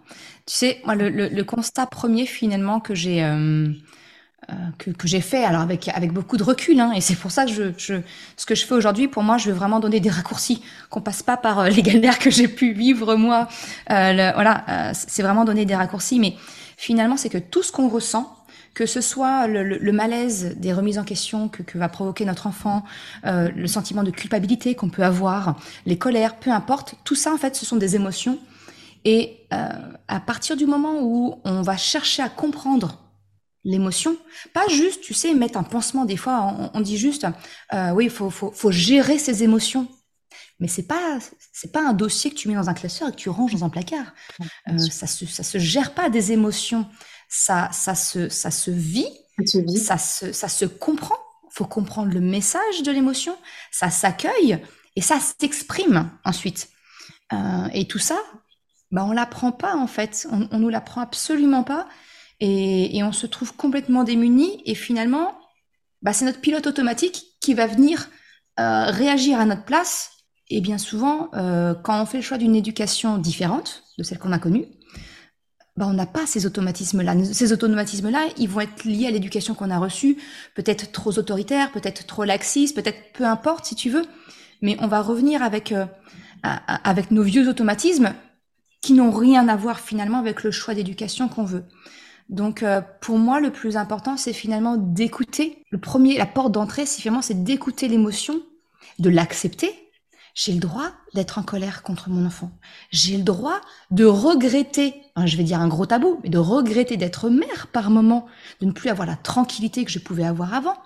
tu 0.47 0.57
sais, 0.57 0.81
moi, 0.85 0.97
le, 0.97 1.09
le, 1.09 1.45
constat 1.45 1.87
premier 1.87 2.27
finalement 2.27 2.81
que 2.81 2.97
j'ai 2.97 3.23
euh, 3.23 3.69
euh, 4.51 4.55
que, 4.77 4.91
que 4.91 5.07
j'ai 5.07 5.21
fait, 5.21 5.45
alors 5.45 5.63
avec 5.63 5.89
avec 5.89 6.13
beaucoup 6.13 6.37
de 6.37 6.43
recul, 6.43 6.81
hein, 6.81 6.91
et 6.97 7.01
c'est 7.01 7.15
pour 7.15 7.31
ça 7.31 7.45
que 7.45 7.53
je, 7.53 7.73
je 7.79 7.95
ce 8.37 8.45
que 8.45 8.57
je 8.57 8.67
fais 8.67 8.75
aujourd'hui, 8.75 9.07
pour 9.07 9.23
moi, 9.23 9.39
je 9.39 9.51
veux 9.51 9.57
vraiment 9.57 9.79
donner 9.79 10.01
des 10.01 10.11
raccourcis, 10.11 10.63
qu'on 10.91 11.01
passe 11.01 11.23
pas 11.23 11.37
par 11.37 11.61
euh, 11.61 11.69
les 11.69 11.83
galères 11.83 12.19
que 12.19 12.31
j'ai 12.31 12.49
pu 12.49 12.73
vivre 12.73 13.15
moi. 13.15 13.47
Euh, 13.91 14.33
voilà, 14.35 14.65
euh, 14.69 14.91
c'est 14.95 15.23
vraiment 15.23 15.45
donner 15.45 15.65
des 15.65 15.77
raccourcis, 15.77 16.19
mais 16.19 16.35
finalement, 16.77 17.17
c'est 17.17 17.29
que 17.29 17.39
tout 17.39 17.63
ce 17.63 17.71
qu'on 17.71 17.89
ressent, 17.89 18.37
que 18.75 18.87
ce 18.87 19.01
soit 19.01 19.47
le, 19.47 19.63
le, 19.63 19.79
le, 19.79 19.93
malaise 19.93 20.57
des 20.57 20.73
remises 20.73 20.99
en 20.99 21.05
question 21.05 21.49
que, 21.49 21.63
que 21.63 21.79
va 21.79 21.89
provoquer 21.89 22.25
notre 22.25 22.47
enfant, 22.47 22.85
euh, 23.27 23.51
le 23.55 23.67
sentiment 23.67 24.03
de 24.03 24.11
culpabilité 24.11 24.75
qu'on 24.75 24.89
peut 24.89 25.05
avoir, 25.05 25.57
les 25.87 25.99
colères, 25.99 26.37
peu 26.37 26.51
importe, 26.51 26.95
tout 27.05 27.15
ça 27.15 27.33
en 27.33 27.37
fait, 27.37 27.55
ce 27.55 27.67
sont 27.67 27.77
des 27.77 27.97
émotions 27.97 28.39
et 29.05 29.47
euh, 29.53 29.69
à 30.09 30.21
partir 30.21 30.57
du 30.57 30.67
moment 30.67 31.01
où 31.03 31.41
on 31.45 31.63
va 31.63 31.77
chercher 31.77 32.23
à 32.23 32.29
comprendre 32.29 32.99
l'émotion, 33.65 34.17
pas 34.53 34.67
juste, 34.69 35.03
tu 35.03 35.15
sais, 35.15 35.35
mettre 35.35 35.59
un 35.59 35.63
pansement. 35.63 36.05
Des 36.05 36.17
fois, 36.17 36.57
on, 36.59 36.79
on 36.79 36.81
dit 36.81 36.97
juste, 36.97 37.27
euh, 37.73 37.91
oui, 37.91 38.05
il 38.05 38.11
faut, 38.11 38.31
faut, 38.31 38.51
faut 38.51 38.71
gérer 38.71 39.19
ses 39.19 39.43
émotions. 39.43 39.89
Mais 40.59 40.69
c'est 40.69 40.87
pas, 40.87 41.19
c'est 41.53 41.73
pas 41.73 41.87
un 41.89 41.93
dossier 41.93 42.31
que 42.31 42.37
tu 42.37 42.49
mets 42.49 42.55
dans 42.55 42.69
un 42.69 42.75
classeur 42.75 43.09
et 43.09 43.11
que 43.11 43.17
tu 43.17 43.29
ranges 43.29 43.53
dans 43.53 43.65
un 43.65 43.69
placard. 43.69 44.15
Euh, 44.69 44.79
ça 44.79 45.07
se, 45.07 45.27
ça 45.27 45.43
se 45.43 45.59
gère 45.59 45.93
pas 45.93 46.09
des 46.09 46.33
émotions. 46.33 46.87
Ça, 47.35 47.71
ça 47.73 47.95
se, 47.95 48.29
ça 48.29 48.51
se 48.51 48.71
vit. 48.71 49.09
Ça 49.39 49.47
se, 49.47 49.59
vit. 49.59 49.79
Ça 49.79 49.97
se, 49.97 50.33
ça 50.33 50.49
se 50.49 50.67
comprend. 50.67 51.17
Faut 51.51 51.65
comprendre 51.65 52.13
le 52.13 52.21
message 52.21 52.83
de 52.85 52.93
l'émotion. 52.93 53.35
Ça 53.71 53.89
s'accueille 53.89 54.59
et 54.97 55.01
ça 55.01 55.19
s'exprime 55.19 56.11
ensuite. 56.27 56.69
Euh, 57.33 57.69
et 57.73 57.87
tout 57.89 57.99
ça, 57.99 58.19
bah 58.91 59.07
on 59.09 59.13
l'apprend 59.13 59.51
pas 59.51 59.75
en 59.77 59.87
fait, 59.87 60.27
on, 60.31 60.47
on 60.51 60.59
nous 60.59 60.69
l'apprend 60.69 61.01
absolument 61.01 61.65
pas 61.65 61.89
et, 62.41 62.99
et, 62.99 63.03
on 63.03 63.13
se 63.13 63.27
trouve 63.27 63.57
complètement 63.57 64.05
démunis 64.05 64.61
et 64.67 64.75
finalement 64.75 65.35
bah, 66.03 66.13
c'est 66.13 66.27
notre 66.27 66.41
pilote 66.41 66.67
automatique 66.67 67.25
qui 67.41 67.55
va 67.55 67.67
venir 67.67 68.11
euh, 68.61 68.91
réagir 68.91 69.41
à 69.41 69.47
notre 69.47 69.65
place 69.65 70.11
et 70.51 70.61
bien 70.61 70.77
souvent 70.77 71.31
euh, 71.33 71.75
quand 71.75 72.03
on 72.03 72.05
fait 72.05 72.19
le 72.19 72.23
choix 72.23 72.37
d'une 72.37 72.57
éducation 72.57 73.17
différente 73.17 73.85
de 73.97 74.03
celle 74.03 74.19
qu'on 74.19 74.33
a 74.33 74.39
connue, 74.39 74.67
bah, 75.77 75.87
on 75.89 75.95
n'a 75.95 76.07
pas 76.07 76.27
ces 76.27 76.45
automatismes-là. 76.45 77.15
Ces 77.33 77.53
automatismes-là, 77.53 78.29
ils 78.37 78.49
vont 78.49 78.61
être 78.61 78.85
liés 78.85 79.07
à 79.07 79.11
l'éducation 79.11 79.55
qu'on 79.55 79.71
a 79.71 79.79
reçue, 79.79 80.19
peut-être 80.55 80.93
trop 80.93 81.19
autoritaire, 81.19 81.73
peut-être 81.73 82.07
trop 82.07 82.25
laxiste, 82.25 82.77
peut-être 82.77 83.13
peu 83.15 83.25
importe 83.25 83.65
si 83.65 83.75
tu 83.75 83.89
veux, 83.89 84.05
mais 84.61 84.77
on 84.81 84.87
va 84.87 85.01
revenir 85.01 85.43
avec 85.43 85.73
euh, 85.73 85.87
avec 86.43 87.11
nos 87.11 87.23
vieux 87.23 87.49
automatismes 87.49 88.15
qui 88.81 88.95
n'ont 88.95 89.13
rien 89.13 89.49
à 89.49 89.57
voir 89.57 89.81
finalement 89.81 90.19
avec 90.19 90.43
le 90.43 90.51
choix 90.51 90.75
d'éducation 90.75 91.29
qu'on 91.29 91.45
veut. 91.45 91.65
Donc 92.29 92.63
euh, 92.63 92.81
pour 93.01 93.19
moi, 93.19 93.41
le 93.41 93.51
plus 93.51 93.77
important, 93.77 94.17
c'est 94.17 94.33
finalement 94.33 94.77
d'écouter. 94.77 95.65
Le 95.71 95.79
premier, 95.79 96.19
la 96.19 96.27
porte 96.27 96.53
d'entrée, 96.53 96.85
c'est 96.85 97.01
finalement 97.01 97.23
c'est 97.23 97.45
d'écouter 97.45 97.89
l'émotion, 97.89 98.43
de 98.99 99.09
l'accepter. 99.09 99.82
J'ai 100.35 100.53
le 100.53 100.61
droit 100.61 100.91
d'être 101.15 101.39
en 101.39 101.43
colère 101.43 101.83
contre 101.83 102.09
mon 102.09 102.25
enfant. 102.25 102.51
J'ai 102.91 103.17
le 103.19 103.23
droit 103.23 103.61
de 103.91 104.05
regretter, 104.05 104.95
hein, 105.15 105.27
je 105.27 105.37
vais 105.37 105.45
dire 105.45 105.61
un 105.61 105.69
gros 105.69 105.87
tabou, 105.87 106.21
mais 106.23 106.31
de 106.31 106.39
regretter 106.39 106.97
d'être 106.97 107.29
mère 107.29 107.69
par 107.73 107.91
moment, 107.91 108.27
de 108.61 108.67
ne 108.67 108.73
plus 108.73 108.89
avoir 108.89 109.07
la 109.07 109.17
tranquillité 109.17 109.85
que 109.85 109.91
je 109.91 109.99
pouvais 109.99 110.25
avoir 110.25 110.55
avant. 110.55 110.77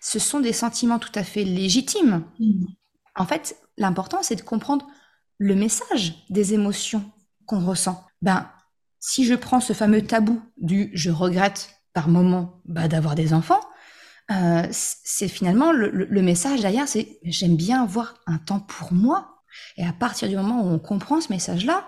Ce 0.00 0.18
sont 0.18 0.40
des 0.40 0.52
sentiments 0.52 0.98
tout 0.98 1.12
à 1.14 1.22
fait 1.22 1.44
légitimes. 1.44 2.24
Mmh. 2.38 2.64
En 3.16 3.26
fait, 3.26 3.56
l'important, 3.76 4.22
c'est 4.22 4.36
de 4.36 4.42
comprendre 4.42 4.86
le 5.38 5.54
message 5.54 6.24
des 6.30 6.54
émotions 6.54 7.04
qu'on 7.46 7.64
ressent. 7.64 8.06
Ben, 8.22 8.48
si 9.00 9.26
je 9.26 9.34
prends 9.34 9.60
ce 9.60 9.74
fameux 9.74 10.02
tabou 10.02 10.40
du 10.56 10.90
je 10.94 11.10
regrette 11.10 11.80
par 11.92 12.08
moment 12.08 12.62
bah, 12.64 12.88
d'avoir 12.88 13.14
des 13.14 13.34
enfants, 13.34 13.60
euh, 14.30 14.66
c'est 14.70 15.28
finalement 15.28 15.72
le, 15.72 16.22
message 16.22 16.60
derrière, 16.60 16.88
c'est 16.88 17.18
j'aime 17.24 17.56
bien 17.56 17.82
avoir 17.82 18.14
un 18.26 18.38
temps 18.38 18.60
pour 18.60 18.92
moi. 18.92 19.42
Et 19.76 19.84
à 19.84 19.92
partir 19.92 20.28
du 20.28 20.36
moment 20.36 20.62
où 20.62 20.72
on 20.72 20.78
comprend 20.78 21.20
ce 21.20 21.32
message-là, 21.32 21.86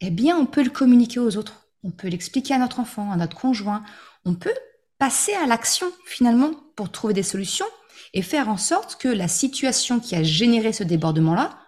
eh 0.00 0.10
bien, 0.10 0.36
on 0.36 0.46
peut 0.46 0.62
le 0.62 0.70
communiquer 0.70 1.18
aux 1.20 1.36
autres. 1.36 1.68
On 1.82 1.90
peut 1.90 2.08
l'expliquer 2.08 2.54
à 2.54 2.58
notre 2.58 2.80
enfant, 2.80 3.10
à 3.10 3.16
notre 3.16 3.36
conjoint. 3.36 3.82
On 4.24 4.34
peut 4.34 4.54
passer 4.98 5.32
à 5.34 5.46
l'action 5.46 5.86
finalement 6.06 6.52
pour 6.76 6.90
trouver 6.90 7.14
des 7.14 7.22
solutions 7.22 7.66
et 8.14 8.22
faire 8.22 8.48
en 8.48 8.56
sorte 8.56 8.96
que 8.96 9.08
la 9.08 9.28
situation 9.28 10.00
qui 10.00 10.14
a 10.14 10.22
généré 10.22 10.72
ce 10.72 10.84
débordement-là 10.84 11.58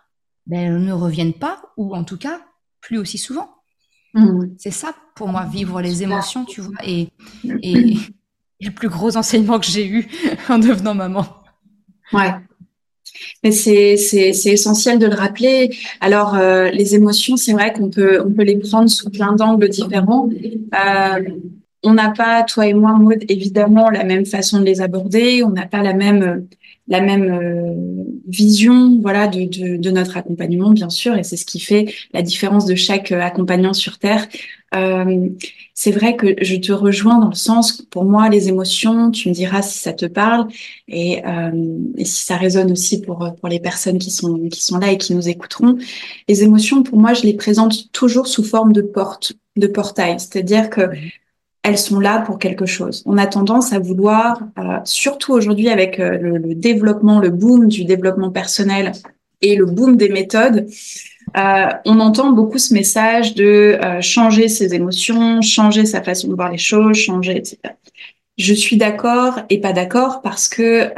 ben, 0.47 0.78
ne 0.78 0.92
revienne 0.92 1.35
pas 1.35 1.62
ou 1.76 1.94
en 1.94 2.04
tout 2.04 2.16
cas 2.16 2.40
plus 2.80 2.99
aussi 2.99 3.18
souvent. 3.18 3.56
Mmh. 4.14 4.54
C'est 4.59 4.70
ça 4.70 4.94
pour 5.14 5.28
moi, 5.28 5.44
vivre 5.44 5.80
les 5.80 6.02
émotions, 6.02 6.44
tu 6.44 6.61
vois, 6.61 6.75
et, 6.85 7.09
et, 7.62 7.97
le 8.61 8.71
plus 8.71 8.88
gros 8.88 9.17
enseignement 9.17 9.59
que 9.59 9.67
j'ai 9.67 9.87
eu 9.87 10.09
en 10.49 10.59
devenant 10.59 10.95
maman. 10.95 11.26
Ouais. 12.12 12.31
Mais 13.43 13.52
c'est, 13.52 13.95
essentiel 14.47 14.99
de 14.99 15.07
le 15.07 15.14
rappeler. 15.14 15.71
Alors, 16.00 16.35
euh, 16.35 16.71
les 16.71 16.95
émotions, 16.95 17.37
c'est 17.37 17.52
vrai 17.52 17.73
qu'on 17.73 17.90
peut, 17.90 18.23
on 18.25 18.31
peut 18.33 18.43
les 18.43 18.59
prendre 18.59 18.88
sous 18.88 19.11
plein 19.11 19.33
d'angles 19.33 19.69
différents. 19.69 20.29
Euh, 20.29 21.21
on 21.83 21.95
n'a 21.95 22.11
pas, 22.11 22.43
toi 22.43 22.67
et 22.67 22.75
moi, 22.75 22.93
Maud, 22.93 23.25
évidemment, 23.29 23.90
la 23.90 24.05
même 24.05 24.26
façon 24.26 24.61
de 24.61 24.64
les 24.64 24.81
aborder. 24.81 25.43
On 25.43 25.50
n'a 25.50 25.67
pas 25.67 25.83
la 25.83 25.95
même 25.95 26.47
la 26.88 27.00
même 27.00 27.31
euh, 27.31 28.05
vision 28.26 28.99
voilà 29.00 29.29
de, 29.29 29.45
de, 29.45 29.76
de, 29.76 29.90
notre 29.90 30.17
accompagnement 30.17 30.71
bien 30.71 30.90
sûr 30.90 31.17
et 31.17 31.23
c'est 31.23 31.37
ce 31.37 31.47
qui 31.47 31.61
fait 31.61 31.95
la 32.12 32.21
différence 32.21 32.67
de 32.67 32.75
chaque 32.75 33.12
accompagnant 33.12 33.73
sur 33.73 33.99
terre 33.99 34.26
euh, 34.75 35.29
c'est 35.75 35.91
vrai 35.91 36.17
que 36.17 36.35
je 36.43 36.57
te 36.57 36.71
rejoins 36.73 37.19
dans 37.19 37.31
le 37.31 37.35
sens 37.35 37.83
pour 37.91 38.05
moi 38.05 38.29
les 38.29 38.49
émotions 38.49 39.11
tu 39.11 39.29
me 39.29 39.35
diras 39.35 39.62
si 39.62 39.79
ça 39.81 39.93
te 39.93 40.07
parle 40.07 40.47
et, 40.87 41.27
euh, 41.27 41.79
et 41.97 42.05
si 42.05 42.25
ça 42.25 42.37
résonne 42.37 42.71
aussi 42.71 43.00
pour 43.00 43.35
pour 43.41 43.49
les 43.49 43.59
personnes 43.61 43.99
qui 43.99 44.11
sont 44.11 44.49
qui 44.49 44.62
sont 44.62 44.79
là 44.79 44.93
et 44.93 44.99
qui 44.99 45.15
nous 45.15 45.29
écouteront. 45.29 45.77
Les 46.29 46.45
émotions 46.45 46.83
pour 46.83 46.99
moi 46.99 47.15
je 47.15 47.23
les 47.23 47.35
présente 47.35 47.91
toujours 47.93 48.27
sous 48.29 48.45
forme 48.45 48.73
de 48.73 48.83
porte 48.83 49.33
de 49.57 49.67
portail. 49.67 50.19
C'est-à-dire 50.19 50.71
que 50.71 50.91
elles 51.62 51.79
sont 51.79 52.00
là 52.00 52.23
pour 52.23 52.39
quelque 52.39 52.67
chose. 52.67 53.03
On 53.07 53.19
a 53.19 53.27
tendance 53.27 53.73
à 53.73 53.79
vouloir, 53.79 54.41
euh, 54.59 54.79
surtout 54.85 55.33
aujourd'hui 55.33 55.69
avec 55.69 56.00
euh, 56.00 56.39
le, 56.39 56.55
développement, 56.55 57.21
le 57.21 57.29
boom 57.31 57.69
du 57.69 57.85
développement 57.85 58.31
personnel 58.31 58.93
et 59.43 59.57
le 59.57 59.67
boom 59.67 59.97
des 59.97 60.09
méthodes, 60.09 60.67
euh, 61.37 61.69
on 61.85 62.01
entend 62.01 62.33
beaucoup 62.33 62.59
ce 62.59 62.75
message 62.75 63.35
de 63.35 63.79
changer 64.01 64.49
ses 64.49 64.75
émotions, 64.75 65.41
changer 65.43 65.87
sa 65.87 66.03
façon 66.03 66.29
de 66.29 66.35
voir 66.35 66.51
les 66.51 66.59
choses, 66.59 66.97
changer, 66.97 67.37
etc. 67.37 67.59
Je 68.39 68.55
suis 68.55 68.77
d'accord 68.77 69.41
et 69.51 69.61
pas 69.61 69.73
d'accord 69.73 70.23
parce 70.23 70.49
que 70.49 70.91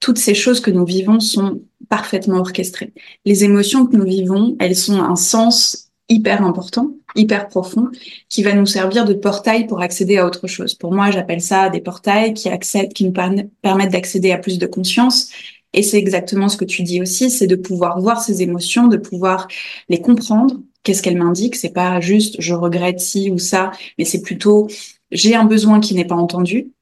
toutes 0.00 0.18
ces 0.18 0.34
choses 0.34 0.60
que 0.60 0.70
nous 0.70 0.84
vivons 0.84 1.20
sont 1.20 1.60
parfaitement 1.88 2.38
orchestrées. 2.38 2.92
Les 3.24 3.44
émotions 3.44 3.86
que 3.86 3.96
nous 3.96 4.04
vivons, 4.04 4.56
elles 4.60 4.76
sont 4.76 5.00
un 5.00 5.16
sens 5.16 5.90
hyper 6.08 6.42
important, 6.42 6.92
hyper 7.16 7.48
profond, 7.48 7.88
qui 8.28 8.42
va 8.42 8.54
nous 8.54 8.66
servir 8.66 9.04
de 9.04 9.14
portail 9.14 9.66
pour 9.66 9.82
accéder 9.82 10.18
à 10.18 10.26
autre 10.26 10.46
chose. 10.46 10.74
Pour 10.74 10.92
moi, 10.92 11.10
j'appelle 11.10 11.40
ça 11.40 11.68
des 11.68 11.80
portails 11.80 12.34
qui 12.34 12.48
accèdent, 12.48 12.92
qui 12.92 13.04
nous 13.04 13.12
permettent 13.12 13.92
d'accéder 13.92 14.32
à 14.32 14.38
plus 14.38 14.58
de 14.58 14.66
conscience. 14.66 15.30
Et 15.78 15.84
c'est 15.84 15.96
exactement 15.96 16.48
ce 16.48 16.56
que 16.56 16.64
tu 16.64 16.82
dis 16.82 17.00
aussi, 17.00 17.30
c'est 17.30 17.46
de 17.46 17.54
pouvoir 17.54 18.00
voir 18.00 18.20
ces 18.20 18.42
émotions, 18.42 18.88
de 18.88 18.96
pouvoir 18.96 19.46
les 19.88 20.00
comprendre. 20.00 20.60
Qu'est-ce 20.82 21.02
qu'elles 21.02 21.16
m'indiquent 21.16 21.54
C'est 21.54 21.72
pas 21.72 22.00
juste 22.00 22.34
je 22.40 22.52
regrette 22.52 22.98
ci 22.98 23.30
ou 23.30 23.38
ça, 23.38 23.70
mais 23.96 24.04
c'est 24.04 24.20
plutôt 24.20 24.66
j'ai 25.12 25.36
un 25.36 25.44
besoin 25.44 25.78
qui 25.78 25.94
n'est 25.94 26.04
pas 26.04 26.16
entendu. 26.16 26.72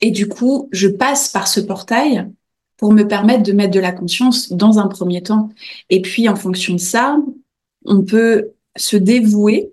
Et 0.00 0.12
du 0.12 0.28
coup, 0.28 0.68
je 0.70 0.86
passe 0.86 1.30
par 1.30 1.48
ce 1.48 1.58
portail 1.58 2.28
pour 2.76 2.92
me 2.92 3.08
permettre 3.08 3.42
de 3.42 3.50
mettre 3.50 3.72
de 3.72 3.80
la 3.80 3.90
conscience 3.90 4.52
dans 4.52 4.78
un 4.78 4.86
premier 4.86 5.20
temps. 5.20 5.48
Et 5.90 6.00
puis, 6.00 6.28
en 6.28 6.36
fonction 6.36 6.74
de 6.74 6.78
ça, 6.78 7.18
on 7.86 8.04
peut 8.04 8.52
se 8.76 8.96
dévouer, 8.96 9.72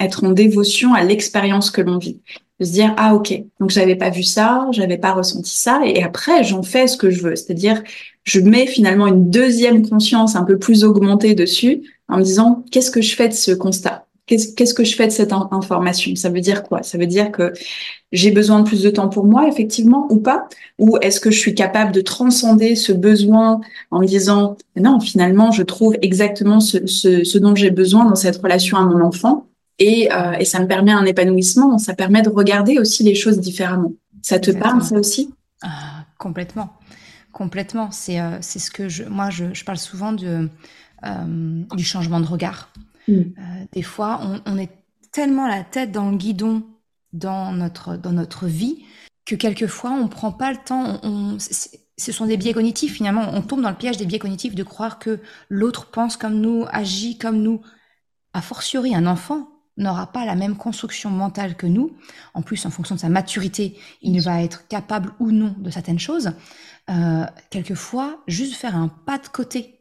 être 0.00 0.24
en 0.24 0.32
dévotion 0.32 0.94
à 0.94 1.04
l'expérience 1.04 1.70
que 1.70 1.82
l'on 1.82 1.98
vit. 1.98 2.22
Se 2.62 2.70
dire, 2.70 2.94
ah 2.96 3.14
ok, 3.14 3.42
donc 3.58 3.70
j'avais 3.70 3.96
pas 3.96 4.10
vu 4.10 4.22
ça, 4.22 4.68
j'avais 4.70 4.98
pas 4.98 5.12
ressenti 5.12 5.56
ça, 5.56 5.80
et 5.84 6.02
après 6.02 6.44
j'en 6.44 6.62
fais 6.62 6.86
ce 6.86 6.96
que 6.96 7.10
je 7.10 7.22
veux. 7.22 7.34
C'est-à-dire, 7.34 7.82
je 8.22 8.38
mets 8.38 8.66
finalement 8.66 9.08
une 9.08 9.30
deuxième 9.30 9.88
conscience 9.88 10.36
un 10.36 10.44
peu 10.44 10.58
plus 10.58 10.84
augmentée 10.84 11.34
dessus, 11.34 11.82
en 12.08 12.18
me 12.18 12.22
disant, 12.22 12.64
qu'est-ce 12.70 12.90
que 12.92 13.02
je 13.02 13.16
fais 13.16 13.28
de 13.28 13.34
ce 13.34 13.50
constat? 13.50 14.06
Qu'est-ce 14.26 14.74
que 14.74 14.84
je 14.84 14.94
fais 14.94 15.08
de 15.08 15.12
cette 15.12 15.32
information? 15.32 16.14
Ça 16.14 16.30
veut 16.30 16.40
dire 16.40 16.62
quoi? 16.62 16.82
Ça 16.84 16.96
veut 16.96 17.08
dire 17.08 17.32
que 17.32 17.52
j'ai 18.12 18.30
besoin 18.30 18.60
de 18.60 18.68
plus 18.68 18.82
de 18.82 18.90
temps 18.90 19.08
pour 19.08 19.24
moi, 19.24 19.48
effectivement, 19.48 20.06
ou 20.10 20.18
pas? 20.18 20.46
Ou 20.78 20.96
est-ce 21.02 21.18
que 21.20 21.30
je 21.30 21.38
suis 21.38 21.54
capable 21.54 21.90
de 21.92 22.00
transcender 22.00 22.76
ce 22.76 22.92
besoin 22.92 23.60
en 23.90 23.98
me 23.98 24.06
disant 24.06 24.56
non, 24.76 25.00
finalement, 25.00 25.50
je 25.50 25.64
trouve 25.64 25.96
exactement 26.00 26.60
ce 26.60 27.38
dont 27.38 27.56
j'ai 27.56 27.70
besoin 27.70 28.04
dans 28.04 28.14
cette 28.14 28.36
relation 28.36 28.78
à 28.78 28.84
mon 28.84 29.02
enfant? 29.04 29.48
Et, 29.82 30.12
euh, 30.12 30.32
et, 30.32 30.44
ça 30.44 30.60
me 30.60 30.66
permet 30.66 30.92
un 30.92 31.04
épanouissement, 31.04 31.78
ça 31.78 31.94
permet 31.94 32.22
de 32.22 32.28
regarder 32.28 32.78
aussi 32.78 33.02
les 33.02 33.14
choses 33.14 33.40
différemment. 33.40 33.92
Ça 34.22 34.38
te 34.38 34.50
parle, 34.50 34.82
ça 34.82 34.96
aussi? 34.96 35.34
Ah, 35.62 36.04
Complètement, 36.22 36.72
complètement. 37.32 37.90
C'est 37.90 38.20
euh, 38.20 38.40
ce 38.40 38.70
que 38.70 38.88
je, 38.88 39.02
moi, 39.02 39.28
je, 39.30 39.52
je 39.52 39.64
parle 39.64 39.78
souvent 39.78 40.12
de, 40.12 40.48
euh, 41.04 41.64
du 41.74 41.82
changement 41.82 42.20
de 42.20 42.26
regard. 42.26 42.72
Mm. 43.08 43.12
Euh, 43.12 43.22
des 43.72 43.82
fois, 43.82 44.20
on, 44.22 44.40
on, 44.46 44.56
est 44.56 44.70
tellement 45.10 45.48
la 45.48 45.64
tête 45.64 45.90
dans 45.90 46.12
le 46.12 46.16
guidon 46.16 46.62
dans 47.12 47.50
notre, 47.52 47.96
dans 47.96 48.12
notre 48.12 48.46
vie 48.46 48.84
que 49.26 49.34
quelquefois, 49.34 49.90
on 49.90 50.06
prend 50.06 50.30
pas 50.30 50.52
le 50.52 50.58
temps. 50.58 51.00
On, 51.02 51.38
ce 51.40 52.12
sont 52.12 52.26
des 52.26 52.36
biais 52.36 52.52
cognitifs, 52.52 52.94
finalement. 52.94 53.28
On 53.32 53.42
tombe 53.42 53.62
dans 53.62 53.70
le 53.70 53.76
piège 53.76 53.96
des 53.96 54.06
biais 54.06 54.20
cognitifs 54.20 54.54
de 54.54 54.62
croire 54.62 55.00
que 55.00 55.18
l'autre 55.48 55.90
pense 55.90 56.16
comme 56.16 56.40
nous, 56.40 56.66
agit 56.70 57.18
comme 57.18 57.42
nous. 57.42 57.62
A 58.32 58.42
fortiori, 58.42 58.94
un 58.94 59.06
enfant 59.06 59.48
n'aura 59.76 60.06
pas 60.06 60.24
la 60.24 60.34
même 60.34 60.56
construction 60.56 61.10
mentale 61.10 61.56
que 61.56 61.66
nous. 61.66 61.96
En 62.34 62.42
plus, 62.42 62.64
en 62.66 62.70
fonction 62.70 62.94
de 62.94 63.00
sa 63.00 63.08
maturité, 63.08 63.78
il 64.02 64.20
va 64.20 64.42
être 64.42 64.68
capable 64.68 65.12
ou 65.18 65.30
non 65.30 65.54
de 65.58 65.70
certaines 65.70 65.98
choses. 65.98 66.32
Euh, 66.90 67.24
quelquefois, 67.50 68.22
juste 68.26 68.54
faire 68.54 68.76
un 68.76 68.88
pas 68.88 69.18
de 69.18 69.28
côté 69.28 69.80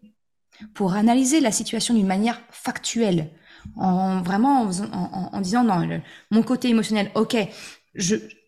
pour 0.74 0.94
analyser 0.94 1.40
la 1.40 1.52
situation 1.52 1.94
d'une 1.94 2.08
manière 2.08 2.40
factuelle, 2.52 3.32
en 3.76 4.22
vraiment 4.22 4.62
en, 4.62 5.42
disant 5.42 5.64
non, 5.64 6.02
mon 6.30 6.44
côté 6.44 6.70
émotionnel, 6.70 7.12
ok, 7.16 7.36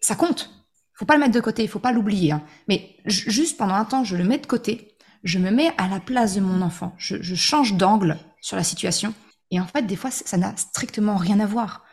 ça 0.02 0.16
compte. 0.16 0.52
Faut 0.94 1.06
pas 1.06 1.16
le 1.16 1.22
mettre 1.22 1.34
de 1.34 1.40
côté, 1.40 1.64
il 1.64 1.68
faut 1.68 1.80
pas 1.80 1.92
l'oublier. 1.92 2.34
Hein. 2.34 2.44
Mais 2.68 2.96
juste 3.06 3.58
pendant 3.58 3.74
un 3.74 3.86
temps, 3.86 4.04
je 4.04 4.16
le 4.16 4.24
mets 4.24 4.38
de 4.38 4.46
côté, 4.46 4.96
je 5.24 5.40
me 5.40 5.50
mets 5.50 5.72
à 5.78 5.88
la 5.88 6.00
place 6.00 6.36
de 6.36 6.42
mon 6.42 6.62
enfant, 6.62 6.94
je 6.98 7.36
change 7.36 7.74
d'angle 7.74 8.18
sur 8.42 8.56
la 8.56 8.64
situation. 8.64 9.14
Et 9.53 9.60
en 9.60 9.67
fait, 9.67 9.83
des 9.83 9.95
fois, 9.95 10.10
ça 10.10 10.36
n'a 10.36 10.57
strictement 10.57 11.15
rien 11.15 11.39
à 11.39 11.45
voir. 11.45 11.83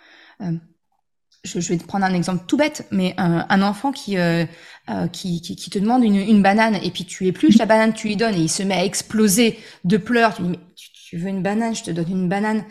Euh, 0.40 0.52
je, 1.44 1.58
vais 1.58 1.76
te 1.76 1.84
prendre 1.84 2.06
un 2.06 2.14
exemple 2.14 2.44
tout 2.46 2.56
bête, 2.56 2.86
mais 2.90 3.12
un, 3.18 3.44
un 3.50 3.62
enfant 3.62 3.92
qui, 3.92 4.16
euh, 4.16 4.46
euh, 4.88 5.08
qui, 5.08 5.42
qui, 5.42 5.68
te 5.68 5.78
demande 5.78 6.02
une, 6.02 6.42
banane 6.42 6.76
et 6.76 6.90
puis 6.90 7.04
tu 7.04 7.26
épluches 7.26 7.58
la 7.58 7.66
banane, 7.66 7.92
tu 7.92 8.08
lui 8.08 8.16
donnes 8.16 8.34
et 8.34 8.40
il 8.40 8.48
se 8.48 8.62
met 8.62 8.74
à 8.74 8.84
exploser 8.84 9.58
de 9.84 9.98
pleurs. 9.98 10.36
Tu 10.36 10.42
lui 10.42 10.48
dis, 10.52 10.58
mais 10.58 10.80
tu, 11.06 11.18
veux 11.18 11.28
une 11.28 11.42
banane, 11.42 11.74
je 11.74 11.82
te 11.82 11.90
donne 11.90 12.10
une 12.10 12.28
banane. 12.30 12.64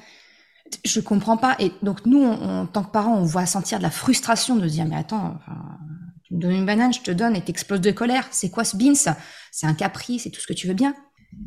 Je 0.83 0.99
comprends 1.01 1.37
pas. 1.37 1.55
Et 1.59 1.71
donc 1.83 2.07
nous, 2.07 2.23
en 2.23 2.65
tant 2.65 2.83
que 2.83 2.91
parents, 2.91 3.15
on 3.15 3.25
voit 3.25 3.45
sentir 3.45 3.77
de 3.77 3.83
la 3.83 3.91
frustration 3.91 4.55
de 4.55 4.67
dire, 4.67 4.85
mais 4.85 4.95
attends, 4.95 5.37
tu 6.23 6.33
me 6.33 6.39
donnes 6.39 6.55
une 6.55 6.65
banane, 6.65 6.93
je 6.93 7.01
te 7.01 7.11
donne 7.11 7.35
et 7.35 7.41
t'exploses 7.41 7.81
de 7.81 7.91
colère. 7.91 8.27
C'est 8.31 8.49
quoi 8.49 8.63
ce 8.63 8.75
beans 8.75 9.13
C'est 9.51 9.67
un 9.67 9.75
caprice, 9.75 10.23
c'est 10.23 10.31
tout 10.31 10.41
ce 10.41 10.47
que 10.47 10.53
tu 10.53 10.65
veux 10.67 10.73
bien. 10.73 10.95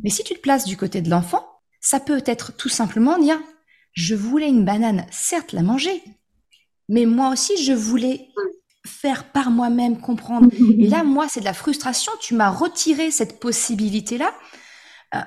Mais 0.04 0.10
si 0.10 0.22
tu 0.22 0.34
te 0.34 0.40
places 0.40 0.64
du 0.64 0.76
côté 0.76 1.02
de 1.02 1.10
l'enfant, 1.10 1.44
ça 1.82 2.00
peut 2.00 2.22
être 2.24 2.56
tout 2.56 2.70
simplement 2.70 3.18
dire, 3.18 3.38
je 3.92 4.14
voulais 4.14 4.48
une 4.48 4.64
banane, 4.64 5.04
certes 5.10 5.52
la 5.52 5.62
manger, 5.62 6.02
mais 6.88 7.04
moi 7.04 7.28
aussi 7.30 7.62
je 7.62 7.74
voulais 7.74 8.28
faire 8.86 9.24
par 9.24 9.50
moi-même 9.50 10.00
comprendre. 10.00 10.48
Et 10.78 10.88
là, 10.88 11.04
moi, 11.04 11.26
c'est 11.28 11.40
de 11.40 11.44
la 11.44 11.54
frustration. 11.54 12.12
Tu 12.20 12.34
m'as 12.34 12.50
retiré 12.50 13.10
cette 13.10 13.38
possibilité-là. 13.38 14.32
Euh, 15.14 15.20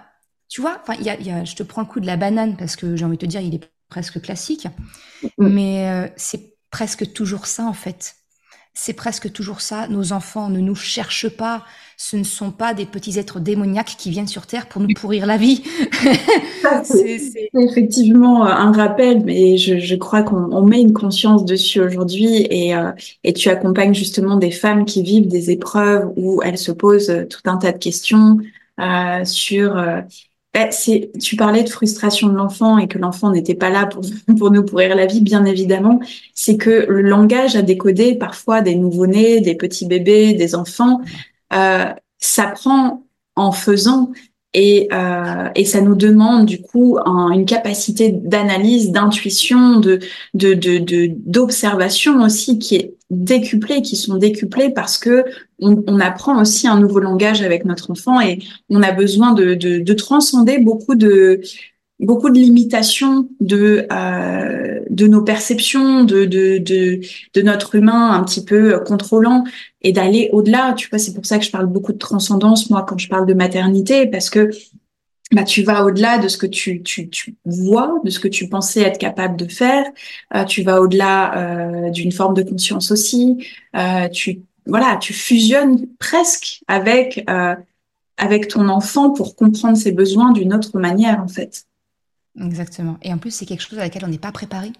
tu 0.49 0.61
vois, 0.61 0.81
enfin, 0.81 0.95
y 1.01 1.09
a, 1.09 1.19
y 1.19 1.31
a, 1.31 1.43
je 1.43 1.55
te 1.55 1.63
prends 1.63 1.81
le 1.81 1.87
coup 1.87 1.99
de 1.99 2.05
la 2.05 2.17
banane 2.17 2.57
parce 2.57 2.75
que 2.75 2.95
j'ai 2.95 3.05
envie 3.05 3.17
de 3.17 3.21
te 3.21 3.25
dire, 3.25 3.41
il 3.41 3.55
est 3.55 3.71
presque 3.89 4.21
classique, 4.21 4.67
mais 5.37 5.89
euh, 5.89 6.07
c'est 6.17 6.57
presque 6.71 7.13
toujours 7.13 7.45
ça 7.47 7.63
en 7.65 7.73
fait. 7.73 8.15
C'est 8.77 8.93
presque 8.93 9.31
toujours 9.31 9.61
ça. 9.61 9.87
Nos 9.87 10.11
enfants 10.11 10.49
ne 10.49 10.59
nous 10.59 10.75
cherchent 10.75 11.29
pas. 11.29 11.63
Ce 11.95 12.17
ne 12.17 12.25
sont 12.25 12.51
pas 12.51 12.73
des 12.73 12.85
petits 12.85 13.17
êtres 13.17 13.39
démoniaques 13.39 13.95
qui 13.97 14.09
viennent 14.09 14.27
sur 14.27 14.45
Terre 14.45 14.67
pour 14.67 14.81
nous 14.81 14.89
pourrir 14.93 15.25
la 15.25 15.37
vie. 15.37 15.63
c'est 16.83 17.49
effectivement 17.53 18.43
un 18.45 18.73
rappel, 18.73 19.23
mais 19.23 19.57
je, 19.57 19.79
je 19.79 19.95
crois 19.95 20.23
qu'on 20.23 20.61
met 20.63 20.81
une 20.81 20.91
conscience 20.91 21.45
dessus 21.45 21.79
aujourd'hui 21.79 22.47
et, 22.49 22.75
euh, 22.75 22.91
et 23.23 23.31
tu 23.31 23.47
accompagnes 23.47 23.93
justement 23.93 24.35
des 24.35 24.51
femmes 24.51 24.83
qui 24.83 25.03
vivent 25.03 25.29
des 25.29 25.51
épreuves 25.51 26.11
où 26.17 26.41
elles 26.43 26.57
se 26.57 26.73
posent 26.73 27.25
tout 27.29 27.41
un 27.45 27.55
tas 27.55 27.71
de 27.71 27.77
questions 27.77 28.39
euh, 28.81 29.23
sur 29.23 29.77
euh, 29.77 30.01
bah, 30.55 30.71
c'est, 30.71 31.11
tu 31.21 31.35
parlais 31.35 31.63
de 31.63 31.69
frustration 31.69 32.29
de 32.29 32.35
l'enfant 32.35 32.77
et 32.77 32.87
que 32.87 32.97
l'enfant 32.97 33.29
n'était 33.29 33.55
pas 33.55 33.69
là 33.69 33.87
pour, 33.87 34.03
pour 34.39 34.51
nous 34.51 34.63
pourrir 34.63 34.95
la 34.95 35.05
vie, 35.05 35.19
bien 35.19 35.43
évidemment. 35.43 35.99
C'est 36.33 36.55
que 36.55 36.85
le 36.87 37.01
langage 37.01 37.57
à 37.57 37.61
décoder, 37.61 38.15
parfois 38.15 38.61
des 38.61 38.75
nouveau-nés, 38.75 39.41
des 39.41 39.55
petits 39.55 39.85
bébés, 39.85 40.33
des 40.33 40.55
enfants, 40.55 41.01
euh, 41.53 41.93
s'apprend 42.19 43.03
en 43.35 43.51
faisant 43.51 44.13
et, 44.53 44.87
euh, 44.93 45.49
et 45.55 45.65
ça 45.65 45.81
nous 45.81 45.95
demande 45.95 46.45
du 46.45 46.61
coup 46.61 46.97
un, 47.05 47.31
une 47.31 47.45
capacité 47.45 48.13
d'analyse, 48.13 48.91
d'intuition, 48.91 49.81
de, 49.81 49.99
de, 50.33 50.53
de, 50.53 51.11
d'observation 51.25 52.21
aussi 52.21 52.59
qui 52.59 52.75
est 52.77 52.94
décuplée, 53.09 53.81
qui 53.81 53.95
sont 53.95 54.17
décuplées 54.17 54.69
parce 54.69 54.97
que 54.97 55.25
on, 55.59 55.83
on, 55.87 55.99
apprend 55.99 56.41
aussi 56.41 56.67
un 56.67 56.79
nouveau 56.79 56.99
langage 56.99 57.41
avec 57.41 57.65
notre 57.65 57.91
enfant 57.91 58.19
et 58.19 58.39
on 58.69 58.81
a 58.81 58.91
besoin 58.91 59.33
de, 59.33 59.53
de, 59.53 59.79
de 59.79 59.93
transcender 59.93 60.57
beaucoup 60.57 60.95
de 60.95 61.41
beaucoup 61.99 62.29
de 62.29 62.37
limitations 62.37 63.29
de 63.39 63.87
euh, 63.91 64.79
de 64.89 65.07
nos 65.07 65.21
perceptions 65.21 66.03
de, 66.03 66.25
de 66.25 66.57
de 66.57 66.99
de 67.33 67.41
notre 67.41 67.75
humain 67.75 68.11
un 68.11 68.23
petit 68.23 68.43
peu 68.43 68.79
contrôlant 68.79 69.43
et 69.81 69.91
d'aller 69.91 70.29
au-delà. 70.33 70.73
Tu 70.73 70.89
vois 70.89 70.99
c'est 70.99 71.13
pour 71.13 71.25
ça 71.25 71.37
que 71.37 71.45
je 71.45 71.51
parle 71.51 71.67
beaucoup 71.67 71.93
de 71.93 71.97
transcendance 71.97 72.69
moi 72.69 72.85
quand 72.87 72.97
je 72.97 73.07
parle 73.07 73.27
de 73.27 73.33
maternité 73.33 74.07
parce 74.07 74.29
que 74.29 74.49
bah, 75.35 75.43
tu 75.43 75.63
vas 75.63 75.83
au-delà 75.83 76.17
de 76.17 76.29
ce 76.29 76.37
que 76.37 76.45
tu, 76.45 76.81
tu, 76.81 77.09
tu 77.09 77.35
vois, 77.45 77.99
de 78.05 78.09
ce 78.09 78.19
que 78.19 78.29
tu 78.29 78.47
pensais 78.47 78.81
être 78.81 78.97
capable 78.97 79.35
de 79.35 79.47
faire. 79.47 79.85
Euh, 80.33 80.45
tu 80.45 80.63
vas 80.63 80.81
au-delà 80.81 81.37
euh, 81.37 81.89
d'une 81.89 82.13
forme 82.13 82.33
de 82.33 82.41
conscience 82.41 82.89
aussi. 82.89 83.45
Euh, 83.75 84.07
tu 84.07 84.41
voilà, 84.65 84.97
tu 84.97 85.13
fusionnes 85.13 85.87
presque 85.99 86.61
avec 86.67 87.23
avec 88.17 88.47
ton 88.47 88.69
enfant 88.69 89.11
pour 89.11 89.35
comprendre 89.35 89.77
ses 89.77 89.91
besoins 89.91 90.31
d'une 90.31 90.53
autre 90.53 90.79
manière 90.79 91.21
en 91.21 91.27
fait. 91.27 91.65
Exactement. 92.39 92.97
Et 93.01 93.13
en 93.13 93.17
plus, 93.17 93.31
c'est 93.31 93.45
quelque 93.45 93.61
chose 93.61 93.77
à 93.77 93.83
laquelle 93.83 94.05
on 94.05 94.09
n'est 94.09 94.17
pas 94.17 94.31
préparé. 94.31 94.71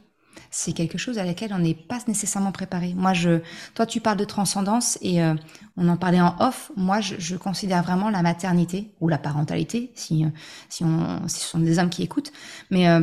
C'est 0.57 0.71
quelque 0.71 0.97
chose 0.97 1.17
à 1.17 1.25
laquelle 1.25 1.51
on 1.53 1.59
n'est 1.59 1.74
pas 1.74 2.00
nécessairement 2.07 2.53
préparé. 2.53 2.93
Moi, 2.95 3.12
je, 3.12 3.41
toi, 3.74 3.85
tu 3.85 4.00
parles 4.00 4.15
de 4.15 4.24
transcendance 4.24 4.97
et 5.01 5.21
euh, 5.21 5.33
on 5.75 5.89
en 5.89 5.97
parlait 5.97 6.21
en 6.21 6.33
off. 6.39 6.71
Moi, 6.77 7.01
je, 7.01 7.15
je, 7.19 7.35
considère 7.35 7.83
vraiment 7.83 8.09
la 8.09 8.21
maternité 8.21 8.93
ou 9.01 9.09
la 9.09 9.17
parentalité, 9.17 9.91
si, 9.95 10.25
si, 10.69 10.85
on, 10.85 11.27
si 11.27 11.41
ce 11.41 11.45
sont 11.45 11.59
des 11.59 11.77
hommes 11.77 11.89
qui 11.89 12.03
écoutent, 12.03 12.31
mais 12.71 12.88
euh, 12.88 13.01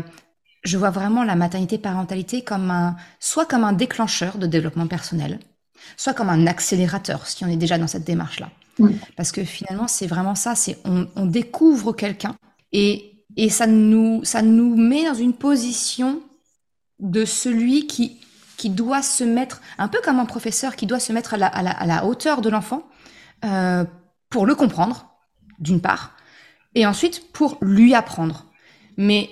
je 0.64 0.78
vois 0.78 0.88
vraiment 0.88 1.24
la 1.24 1.36
maternité-parentalité 1.36 2.40
comme 2.40 2.70
un, 2.70 2.96
soit 3.20 3.44
comme 3.44 3.64
un 3.64 3.74
déclencheur 3.74 4.38
de 4.38 4.46
développement 4.46 4.86
personnel, 4.86 5.38
soit 5.98 6.14
comme 6.14 6.30
un 6.30 6.46
accélérateur, 6.46 7.26
si 7.26 7.44
on 7.44 7.48
est 7.48 7.58
déjà 7.58 7.76
dans 7.76 7.86
cette 7.86 8.04
démarche-là. 8.04 8.48
Oui. 8.78 8.96
Parce 9.14 9.30
que 9.30 9.44
finalement, 9.44 9.88
c'est 9.88 10.06
vraiment 10.06 10.36
ça, 10.36 10.54
c'est 10.54 10.78
on, 10.86 11.06
on 11.16 11.26
découvre 11.26 11.92
quelqu'un 11.92 12.34
et 12.72 13.10
et 13.36 13.48
ça 13.48 13.66
nous, 13.66 14.20
ça 14.24 14.42
nous 14.42 14.76
met 14.76 15.04
dans 15.04 15.14
une 15.14 15.32
position 15.32 16.22
de 17.02 17.26
celui 17.26 17.86
qui, 17.86 18.20
qui 18.56 18.70
doit 18.70 19.02
se 19.02 19.24
mettre, 19.24 19.60
un 19.76 19.88
peu 19.88 20.00
comme 20.02 20.18
un 20.18 20.24
professeur 20.24 20.74
qui 20.76 20.86
doit 20.86 21.00
se 21.00 21.12
mettre 21.12 21.34
à 21.34 21.36
la, 21.36 21.46
à 21.46 21.62
la, 21.62 21.70
à 21.72 21.86
la 21.86 22.06
hauteur 22.06 22.40
de 22.40 22.48
l'enfant 22.48 22.88
euh, 23.44 23.84
pour 24.30 24.46
le 24.46 24.54
comprendre, 24.54 25.14
d'une 25.58 25.82
part, 25.82 26.16
et 26.74 26.86
ensuite 26.86 27.32
pour 27.32 27.58
lui 27.60 27.94
apprendre. 27.94 28.46
Mais 28.96 29.28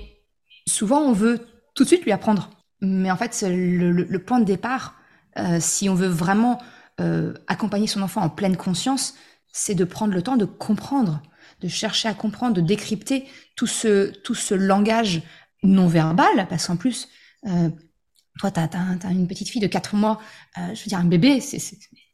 souvent, 0.68 1.00
on 1.00 1.12
veut 1.12 1.46
tout 1.74 1.84
de 1.84 1.88
suite 1.88 2.04
lui 2.04 2.12
apprendre. 2.12 2.50
Mais 2.82 3.10
en 3.10 3.16
fait, 3.16 3.42
le, 3.48 3.90
le, 3.92 4.18
point 4.18 4.40
de 4.40 4.44
départ, 4.44 4.96
euh, 5.38 5.58
si 5.60 5.88
on 5.88 5.94
veut 5.94 6.08
vraiment 6.08 6.60
euh, 7.00 7.32
accompagner 7.46 7.86
son 7.86 8.02
enfant 8.02 8.20
en 8.20 8.28
pleine 8.28 8.56
conscience, 8.56 9.14
c'est 9.52 9.74
de 9.74 9.84
prendre 9.84 10.12
le 10.12 10.22
temps 10.22 10.36
de 10.36 10.44
comprendre 10.44 11.22
de 11.60 11.68
chercher 11.68 12.08
à 12.08 12.14
comprendre, 12.14 12.54
de 12.54 12.60
décrypter 12.60 13.26
tout 13.54 13.66
ce, 13.66 14.10
tout 14.22 14.34
ce 14.34 14.54
langage 14.54 15.22
non 15.62 15.86
verbal, 15.86 16.46
parce 16.48 16.66
qu'en 16.66 16.76
plus, 16.76 17.08
toi, 18.38 18.50
tu 18.50 18.60
as, 18.60 18.68
as, 19.04 19.10
une 19.10 19.28
petite 19.28 19.48
fille 19.48 19.60
de 19.60 19.66
4 19.66 19.96
mois, 19.96 20.20
euh, 20.58 20.74
je 20.74 20.84
veux 20.84 20.88
dire, 20.88 20.98
un 20.98 21.04
bébé 21.04 21.40
c'est 21.40 21.60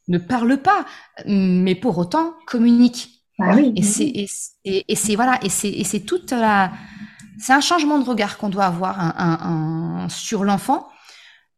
ne 0.08 0.18
parle 0.18 0.62
pas, 0.62 0.86
mais 1.26 1.74
pour 1.74 1.98
autant 1.98 2.34
communique. 2.46 3.24
Ah 3.38 3.54
oui, 3.54 3.72
et 3.76 3.82
c'est 3.82 4.06
et, 4.06 4.28
et, 4.64 4.92
et 4.92 4.94
c'est 4.94 5.14
voilà 5.14 5.38
et 5.42 5.50
c'est 5.50 5.68
et 5.68 5.84
c'est 5.84 6.00
toute 6.00 6.30
la 6.30 6.72
c'est 7.38 7.52
un 7.52 7.60
changement 7.60 7.98
de 7.98 8.04
regard 8.04 8.38
qu'on 8.38 8.48
doit 8.48 8.64
avoir 8.64 8.98
un, 9.00 9.14
un, 9.18 10.04
un, 10.04 10.08
sur 10.08 10.44
l'enfant. 10.44 10.88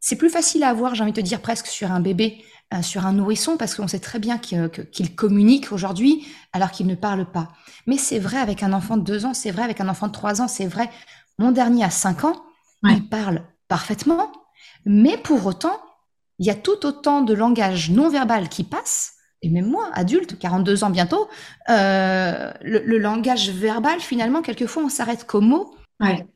C'est 0.00 0.16
plus 0.16 0.30
facile 0.30 0.64
à 0.64 0.70
avoir, 0.70 0.94
j'ai 0.94 1.02
envie 1.02 1.12
de 1.12 1.20
te 1.20 1.24
dire 1.24 1.40
presque 1.40 1.66
sur 1.66 1.92
un 1.92 2.00
bébé, 2.00 2.42
euh, 2.74 2.82
sur 2.82 3.06
un 3.06 3.12
nourrisson, 3.12 3.56
parce 3.56 3.74
qu'on 3.74 3.88
sait 3.88 4.00
très 4.00 4.18
bien 4.18 4.38
qu'il 4.38 4.68
qu 4.68 5.08
communique 5.14 5.72
aujourd'hui 5.72 6.26
alors 6.52 6.70
qu'il 6.70 6.86
ne 6.86 6.94
parle 6.94 7.30
pas. 7.30 7.48
Mais 7.86 7.96
c'est 7.96 8.18
vrai 8.18 8.38
avec 8.38 8.62
un 8.62 8.72
enfant 8.72 8.96
de 8.96 9.02
deux 9.02 9.24
ans, 9.24 9.34
c'est 9.34 9.50
vrai 9.50 9.62
avec 9.62 9.80
un 9.80 9.88
enfant 9.88 10.08
de 10.08 10.12
trois 10.12 10.40
ans, 10.40 10.48
c'est 10.48 10.66
vrai. 10.66 10.90
Mon 11.38 11.52
dernier 11.52 11.84
a 11.84 11.90
cinq 11.90 12.24
ans, 12.24 12.42
ouais. 12.82 12.94
il 12.96 13.08
parle 13.08 13.42
parfaitement, 13.68 14.32
mais 14.84 15.16
pour 15.18 15.46
autant, 15.46 15.78
il 16.38 16.46
y 16.46 16.50
a 16.50 16.54
tout 16.54 16.86
autant 16.86 17.22
de 17.22 17.34
langage 17.34 17.90
non 17.90 18.08
verbal 18.08 18.48
qui 18.48 18.64
passe. 18.64 19.14
Et 19.42 19.50
même 19.50 19.66
moi, 19.66 19.90
adulte, 19.92 20.38
42 20.38 20.84
ans 20.84 20.90
bientôt, 20.90 21.28
euh, 21.68 22.52
le, 22.62 22.80
le, 22.80 22.98
langage 22.98 23.50
verbal, 23.50 24.00
finalement, 24.00 24.42
quelquefois, 24.42 24.82
on 24.84 24.88
s'arrête 24.88 25.26
qu'au 25.26 25.40
mot. 25.40 25.76
Ouais. 26.00 26.26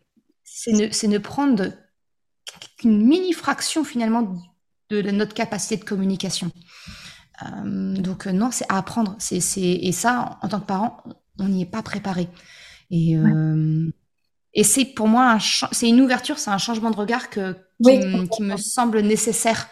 C'est 0.45 0.73
ne, 0.73 1.13
ne, 1.13 1.19
prendre 1.19 1.73
qu'une 2.79 3.05
mini 3.05 3.33
fraction, 3.33 3.83
finalement, 3.83 4.37
de 4.91 5.11
notre 5.11 5.35
capacité 5.35 5.77
de 5.79 5.85
communication. 5.85 6.53
Euh, 7.43 7.95
donc 7.95 8.27
non, 8.27 8.51
c'est 8.53 8.67
à 8.69 8.79
apprendre. 8.79 9.17
C'est, 9.19 9.41
et 9.61 9.93
ça, 9.93 10.39
en 10.43 10.49
tant 10.49 10.61
que 10.61 10.67
parent, 10.67 11.03
on 11.39 11.49
n'y 11.49 11.63
est 11.63 11.71
pas 11.71 11.83
préparé. 11.83 12.29
Et, 12.91 13.19
ouais. 13.19 13.31
euh, 13.31 13.91
et 14.55 14.65
c'est 14.65 14.85
pour 14.85 15.09
moi, 15.09 15.39
c'est 15.73 15.89
une 15.89 16.01
ouverture, 16.01 16.39
c'est 16.39 16.51
un 16.51 16.59
changement 16.59 16.91
de 16.91 16.97
regard 16.97 17.31
que, 17.31 17.53
qui, 17.53 17.99
oui, 17.99 18.29
qui 18.29 18.43
me 18.43 18.57
semble 18.57 19.01
nécessaire. 19.01 19.69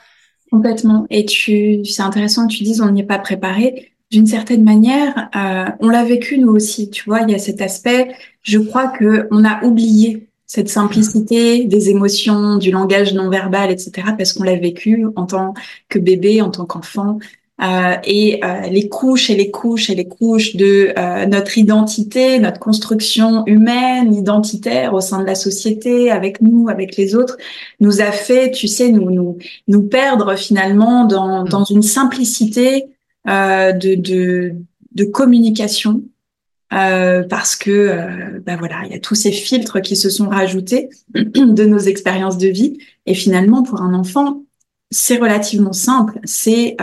Complètement. 0.51 1.07
Et 1.11 1.27
tu, 1.27 1.85
c'est 1.85 2.03
intéressant 2.03 2.47
que 2.47 2.53
tu 2.55 2.65
dises 2.65 2.81
on 2.81 2.91
n'y 2.91 3.03
est 3.03 3.05
pas 3.05 3.19
préparé. 3.19 3.93
D'une 4.11 4.27
certaine 4.27 4.65
manière, 4.65 5.29
euh, 5.37 5.71
on 5.81 5.89
l'a 5.89 6.05
vécu 6.05 6.39
nous 6.39 6.51
aussi. 6.51 6.91
Tu 6.91 7.05
vois, 7.05 7.21
il 7.21 7.31
y 7.31 7.35
a 7.35 7.39
cet 7.39 7.61
aspect. 7.61 8.13
Je 8.43 8.59
crois 8.59 8.89
que 8.89 9.29
on 9.31 9.45
a 9.45 9.63
oublié 9.65 10.27
cette 10.47 10.69
simplicité 10.69 11.65
des 11.65 11.91
émotions, 11.91 12.57
du 12.57 12.73
langage 12.73 13.15
non 13.15 13.31
verbal, 13.31 13.71
etc., 13.71 14.09
parce 14.19 14.33
qu'on 14.33 14.43
l'a 14.43 14.57
vécu 14.57 15.07
en 15.15 15.27
tant 15.27 15.55
que 15.89 16.01
bébé, 16.01 16.43
en 16.43 16.51
tant 16.51 16.65
qu'enfant. 16.65 17.21
Euh, 17.63 17.97
et 18.05 18.41
euh, 18.43 18.69
les 18.71 18.89
couches 18.89 19.29
et 19.29 19.37
les 19.37 19.51
couches 19.51 19.91
et 19.91 19.95
les 19.95 20.09
couches 20.09 20.57
de 20.57 20.95
euh, 20.97 21.27
notre 21.27 21.59
identité, 21.59 22.39
notre 22.39 22.59
construction 22.59 23.45
humaine, 23.47 24.15
identitaire 24.15 24.95
au 24.95 25.03
sein 25.03 25.21
de 25.21 25.27
la 25.27 25.35
société, 25.35 26.11
avec 26.11 26.41
nous, 26.41 26.71
avec 26.71 26.97
les 26.97 27.15
autres, 27.15 27.37
nous 27.79 28.01
a 28.01 28.13
fait, 28.13 28.51
tu 28.51 28.67
sais, 28.67 28.91
nous 28.91 29.11
nous, 29.11 29.37
nous 29.69 29.83
perdre 29.83 30.37
finalement 30.37 31.05
dans, 31.05 31.45
dans 31.45 31.65
une 31.65 31.83
simplicité 31.83 32.87
euh, 33.29 33.73
de, 33.73 33.95
de, 33.95 34.55
de 34.93 35.05
communication 35.05 36.03
euh, 36.73 37.25
parce 37.25 37.57
que 37.57 38.39
ben 38.47 38.57
voilà, 38.57 38.83
il 38.87 38.93
y 38.93 38.95
a 38.95 39.01
tous 39.01 39.17
ces 39.17 39.33
filtres 39.33 39.83
qui 39.83 39.97
se 39.97 40.09
sont 40.09 40.29
rajoutés 40.29 40.89
de 41.15 41.65
nos 41.65 41.79
expériences 41.79 42.39
de 42.39 42.49
vie. 42.49 42.79
Et 43.05 43.15
finalement, 43.15 43.63
pour 43.63 43.83
un 43.83 43.93
enfant, 43.93 44.45
c'est 44.91 45.19
relativement 45.19 45.75
simple. 45.75 46.21
C'est 46.25 46.77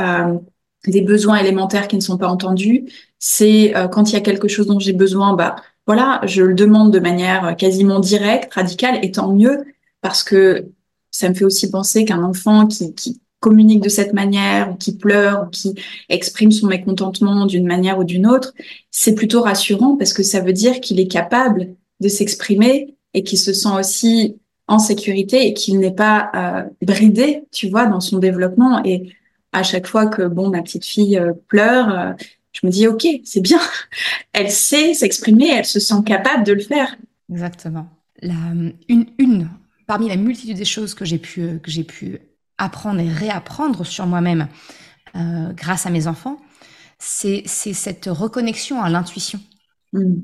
euh, 0.88 0.92
des 0.92 1.02
besoins 1.02 1.38
élémentaires 1.38 1.88
qui 1.88 1.96
ne 1.96 2.02
sont 2.02 2.18
pas 2.18 2.28
entendus. 2.28 2.86
C'est 3.20 3.76
euh, 3.76 3.88
quand 3.88 4.10
il 4.10 4.14
y 4.14 4.18
a 4.18 4.22
quelque 4.22 4.48
chose 4.48 4.68
dont 4.68 4.80
j'ai 4.80 4.94
besoin, 4.94 5.34
bah 5.34 5.56
voilà, 5.86 6.22
je 6.26 6.44
le 6.44 6.54
demande 6.54 6.92
de 6.92 7.00
manière 7.00 7.56
quasiment 7.58 8.00
directe, 8.00 8.54
radicale, 8.54 9.00
et 9.04 9.12
tant 9.12 9.34
mieux 9.34 9.64
parce 10.02 10.24
que 10.24 10.68
ça 11.12 11.30
me 11.30 11.34
fait 11.34 11.46
aussi 11.46 11.70
penser 11.72 12.06
qu'un 12.06 12.24
enfant 12.24 12.68
qui, 12.68 12.94
qui 12.94 13.22
communique 13.40 13.82
de 13.82 13.90
cette 13.90 14.14
manière, 14.14 14.72
ou 14.72 14.76
qui 14.76 14.96
pleure, 14.96 15.46
ou 15.48 15.50
qui 15.50 15.76
exprime 16.10 16.52
son 16.52 16.68
mécontentement 16.68 17.46
d'une 17.46 17.68
manière 17.68 18.00
ou 18.00 18.04
d'une 18.04 18.28
autre, 18.28 18.54
c'est 18.92 19.16
plutôt 19.16 19.42
rassurant 19.42 19.96
parce 19.96 20.14
que 20.14 20.24
ça 20.24 20.42
veut 20.42 20.54
dire 20.54 20.80
qu'il 20.82 21.00
est 21.00 21.08
capable 21.08 21.76
de 22.00 22.08
s'exprimer 22.08 22.96
et 23.14 23.24
qu'il 23.24 23.40
se 23.40 23.54
sent 23.54 23.70
aussi 23.80 24.38
en 24.68 24.80
sécurité 24.80 25.48
et 25.48 25.54
qu'il 25.54 25.80
n'est 25.80 25.94
pas 25.94 26.32
euh, 26.36 26.64
bridé, 26.86 27.44
tu 27.52 27.70
vois, 27.70 27.86
dans 27.86 28.02
son 28.02 28.18
développement. 28.18 28.84
Et 28.84 29.14
à 29.54 29.64
chaque 29.64 29.88
fois 29.88 30.08
que 30.08 30.24
bon 30.24 30.50
ma 30.50 30.62
petite 30.62 30.86
fille 30.86 31.18
euh, 31.18 31.34
pleure, 31.48 31.90
euh, 31.90 32.14
je 32.54 32.66
me 32.66 32.72
dis 32.72 32.88
ok, 32.88 33.06
c'est 33.24 33.42
bien, 33.42 33.60
elle 34.34 34.52
sait 34.52 34.94
s'exprimer, 34.94 35.50
elle 35.50 35.66
se 35.66 35.80
sent 35.80 36.04
capable 36.06 36.44
de 36.44 36.54
le 36.54 36.62
faire. 36.62 36.96
Exactement. 37.32 37.90
La, 38.22 38.34
une, 38.90 39.06
une 39.18 39.50
parmi 39.86 40.10
la 40.10 40.16
multitude 40.16 40.58
des 40.58 40.66
choses 40.66 40.94
que 40.94 41.06
j'ai 41.06 41.20
pu 41.20 41.60
que 41.62 41.70
j'ai 41.70 41.84
pu 41.84 42.20
apprendre 42.58 43.00
et 43.00 43.10
réapprendre 43.10 43.86
sur 43.86 44.08
moi-même 44.08 44.48
grâce 45.56 45.88
à 45.88 45.90
mes 45.90 46.06
enfants, 46.06 46.40
c'est 47.00 47.48
cette 47.48 48.06
reconnexion 48.06 48.82
à 48.82 48.90
l'intuition, 48.90 49.40
mm. 49.94 50.16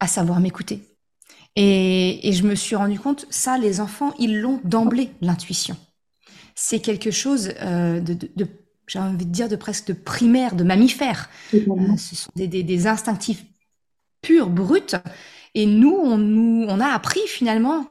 à 0.00 0.06
savoir 0.06 0.40
m'écouter. 0.40 0.82
Et, 1.56 2.28
et, 2.28 2.32
je 2.32 2.44
me 2.44 2.54
suis 2.54 2.76
rendu 2.76 2.98
compte, 2.98 3.26
ça, 3.30 3.56
les 3.56 3.80
enfants, 3.80 4.12
ils 4.18 4.40
l'ont 4.40 4.60
d'emblée, 4.64 5.10
l'intuition. 5.22 5.76
C'est 6.56 6.80
quelque 6.80 7.12
chose 7.12 7.52
euh, 7.60 8.00
de, 8.00 8.14
de, 8.14 8.28
de 8.34 8.48
j'ai 8.88 8.98
envie 8.98 9.26
de 9.26 9.30
dire, 9.30 9.48
de 9.48 9.56
presque 9.56 9.88
de 9.88 9.92
primaire, 9.92 10.54
de 10.54 10.64
mammifère. 10.64 11.28
Euh, 11.54 11.96
ce 11.96 12.16
sont 12.16 12.30
des, 12.36 12.48
des, 12.48 12.62
des, 12.62 12.86
instinctifs 12.86 13.44
purs, 14.22 14.48
bruts. 14.48 14.96
Et 15.54 15.66
nous, 15.66 15.94
on, 15.94 16.18
nous, 16.18 16.66
on 16.68 16.80
a 16.80 16.86
appris 16.88 17.20
finalement 17.26 17.86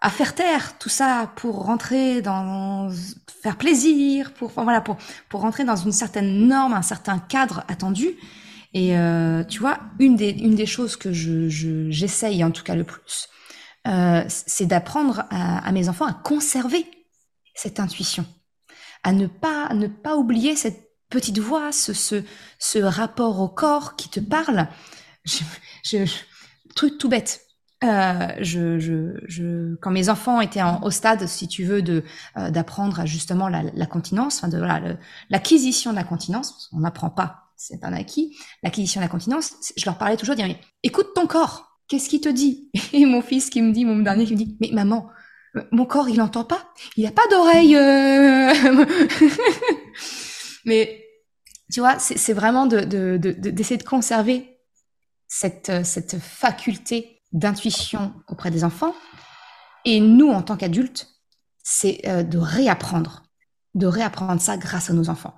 à 0.00 0.10
faire 0.10 0.34
taire 0.34 0.78
tout 0.78 0.88
ça 0.88 1.32
pour 1.36 1.64
rentrer 1.64 2.22
dans 2.22 2.90
faire 3.42 3.56
plaisir, 3.56 4.32
pour 4.32 4.50
voilà 4.50 4.80
pour 4.80 4.96
pour 5.28 5.40
rentrer 5.40 5.64
dans 5.64 5.76
une 5.76 5.92
certaine 5.92 6.46
norme, 6.46 6.72
un 6.72 6.82
certain 6.82 7.18
cadre 7.18 7.64
attendu. 7.68 8.08
Et 8.72 8.96
euh, 8.96 9.44
tu 9.44 9.58
vois, 9.60 9.78
une 9.98 10.16
des 10.16 10.30
une 10.30 10.54
des 10.54 10.66
choses 10.66 10.96
que 10.96 11.12
je 11.12 11.48
j'essaye 11.90 12.42
en 12.44 12.50
tout 12.50 12.62
cas 12.62 12.74
le 12.74 12.84
plus, 12.84 13.28
euh, 13.86 14.24
c'est 14.28 14.66
d'apprendre 14.66 15.24
à, 15.30 15.66
à, 15.66 15.72
mes 15.72 15.88
enfants 15.88 16.06
à 16.06 16.12
conserver 16.14 16.86
cette 17.60 17.78
intuition, 17.78 18.24
à 19.02 19.12
ne 19.12 19.26
pas 19.26 19.74
ne 19.74 19.86
pas 19.86 20.16
oublier 20.16 20.56
cette 20.56 20.80
petite 21.10 21.38
voix, 21.38 21.72
ce 21.72 21.92
ce 21.92 22.24
ce 22.58 22.78
rapport 22.78 23.40
au 23.40 23.48
corps 23.48 23.96
qui 23.96 24.08
te 24.08 24.20
parle. 24.20 24.68
Je, 25.82 26.06
truc 26.74 26.96
tout 26.98 27.08
bête 27.08 27.42
euh, 27.82 28.28
je, 28.40 28.78
je, 28.78 29.18
je, 29.26 29.74
quand 29.76 29.90
mes 29.90 30.08
enfants 30.10 30.40
étaient 30.40 30.62
en, 30.62 30.82
au 30.82 30.90
stade, 30.90 31.26
si 31.26 31.48
tu 31.48 31.64
veux, 31.64 31.80
de 31.80 32.04
euh, 32.36 32.50
d'apprendre 32.50 33.06
justement 33.06 33.48
la, 33.48 33.62
la, 33.62 33.86
continence, 33.86 34.38
enfin 34.38 34.48
de 34.48 34.60
l'acquisition 35.30 35.90
de 35.90 35.96
la 35.96 36.04
continence, 36.04 36.68
on 36.72 36.80
n'apprend 36.80 37.08
pas, 37.08 37.44
c'est 37.56 37.82
un 37.84 37.94
acquis. 37.94 38.36
L'acquisition 38.62 39.00
de 39.00 39.06
la 39.06 39.10
continence, 39.10 39.72
je 39.76 39.84
leur 39.86 39.96
parlais 39.96 40.18
toujours, 40.18 40.34
dire, 40.34 40.54
écoute 40.82 41.08
ton 41.14 41.26
corps, 41.26 41.78
qu'est-ce 41.88 42.10
qu'il 42.10 42.20
te 42.20 42.28
dit? 42.28 42.70
Et 42.92 43.06
mon 43.06 43.22
fils 43.22 43.48
qui 43.48 43.62
me 43.62 43.72
dit, 43.72 43.86
mon 43.86 43.98
dernier 44.00 44.26
qui 44.26 44.32
me 44.32 44.38
dit, 44.38 44.58
mais 44.60 44.70
maman, 44.72 45.08
mon 45.72 45.84
corps 45.84 46.08
il 46.08 46.16
n'entend 46.16 46.44
pas, 46.44 46.72
il 46.96 47.04
n'a 47.04 47.10
pas 47.10 47.26
d'oreille. 47.30 47.76
Euh... 47.76 48.52
mais 50.64 51.04
tu 51.72 51.80
vois, 51.80 51.98
c'est 51.98 52.32
vraiment 52.32 52.66
de 52.66 52.80
d'essayer 53.16 53.76
de, 53.76 53.82
de, 53.82 53.88
conserver 53.88 54.58
cette 55.28 55.84
cette 55.84 56.18
faculté 56.18 57.20
d'intuition 57.32 58.12
auprès 58.28 58.50
des 58.50 58.64
enfants. 58.64 58.94
Et 59.84 60.00
nous, 60.00 60.28
en 60.30 60.42
tant 60.42 60.56
qu'adultes, 60.56 61.08
c'est 61.62 62.00
euh, 62.06 62.22
de 62.22 62.38
réapprendre, 62.38 63.22
de 63.74 63.86
réapprendre 63.86 64.40
ça 64.40 64.56
grâce 64.56 64.90
à 64.90 64.92
nos 64.92 65.08
enfants. 65.08 65.34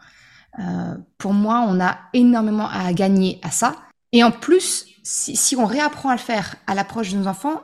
Euh, 0.59 0.97
pour 1.19 1.33
moi, 1.33 1.65
on 1.67 1.81
a 1.81 1.99
énormément 2.13 2.69
à 2.69 2.93
gagner 2.93 3.41
à 3.43 3.51
ça. 3.51 3.77
Et 4.13 4.23
en 4.25 4.31
plus, 4.31 4.87
si, 5.03 5.35
si 5.37 5.57
on 5.57 5.67
réapprend 5.67 6.11
à 6.11 6.15
le 6.15 6.21
faire 6.21 6.57
à 6.67 6.75
l'approche 6.75 7.13
de 7.13 7.19
nos 7.19 7.27
enfants, 7.27 7.63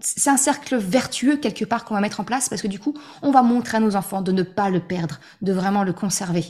c'est 0.00 0.30
un 0.30 0.36
cercle 0.36 0.76
vertueux 0.76 1.36
quelque 1.36 1.64
part 1.64 1.84
qu'on 1.84 1.94
va 1.94 2.00
mettre 2.00 2.20
en 2.20 2.24
place 2.24 2.48
parce 2.48 2.62
que 2.62 2.68
du 2.68 2.78
coup, 2.78 2.94
on 3.22 3.30
va 3.30 3.42
montrer 3.42 3.76
à 3.76 3.80
nos 3.80 3.96
enfants 3.96 4.22
de 4.22 4.32
ne 4.32 4.42
pas 4.42 4.70
le 4.70 4.80
perdre, 4.80 5.20
de 5.42 5.52
vraiment 5.52 5.84
le 5.84 5.92
conserver. 5.92 6.44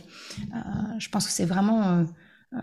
Euh, 0.54 0.58
je 0.98 1.08
pense 1.08 1.26
que 1.26 1.32
c'est 1.32 1.44
vraiment 1.44 1.82
euh, 1.82 2.04
euh 2.54 2.58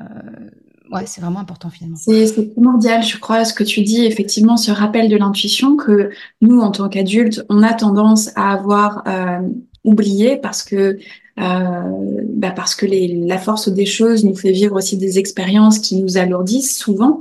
ouais, 0.91 1.03
c'est 1.05 1.21
vraiment 1.21 1.39
important 1.39 1.69
finalement. 1.69 1.97
C'est 1.97 2.53
primordial, 2.53 3.03
je 3.03 3.17
crois, 3.17 3.45
ce 3.45 3.53
que 3.53 3.63
tu 3.63 3.81
dis, 3.81 4.05
effectivement, 4.05 4.57
ce 4.57 4.71
rappel 4.71 5.09
de 5.09 5.17
l'intuition 5.17 5.75
que 5.75 6.11
nous, 6.41 6.61
en 6.61 6.71
tant 6.71 6.89
qu'adultes, 6.89 7.45
on 7.49 7.63
a 7.63 7.73
tendance 7.73 8.29
à 8.35 8.53
avoir 8.53 9.03
euh, 9.07 9.41
oublié 9.83 10.37
parce 10.37 10.63
que 10.63 10.97
euh, 11.39 12.23
bah 12.29 12.51
parce 12.51 12.73
que 12.73 12.87
la 12.87 13.37
force 13.37 13.69
des 13.69 13.85
choses 13.85 14.25
nous 14.25 14.35
fait 14.35 14.51
vivre 14.51 14.75
aussi 14.75 14.97
des 14.97 15.19
expériences 15.19 15.77
qui 15.79 16.01
nous 16.01 16.17
alourdissent 16.17 16.77
souvent. 16.77 17.19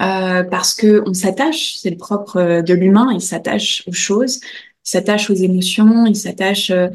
Euh, 0.00 0.44
parce 0.44 0.74
que 0.74 1.02
on 1.06 1.14
s'attache, 1.14 1.76
c'est 1.76 1.90
le 1.90 1.96
propre 1.96 2.62
de 2.62 2.74
l'humain, 2.74 3.08
il 3.12 3.20
s'attache 3.20 3.82
aux 3.86 3.92
choses, 3.92 4.36
il 4.36 4.90
s'attache 4.90 5.30
aux 5.30 5.34
émotions, 5.34 6.06
il 6.06 6.16
s'attache 6.16 6.70
euh, 6.70 6.88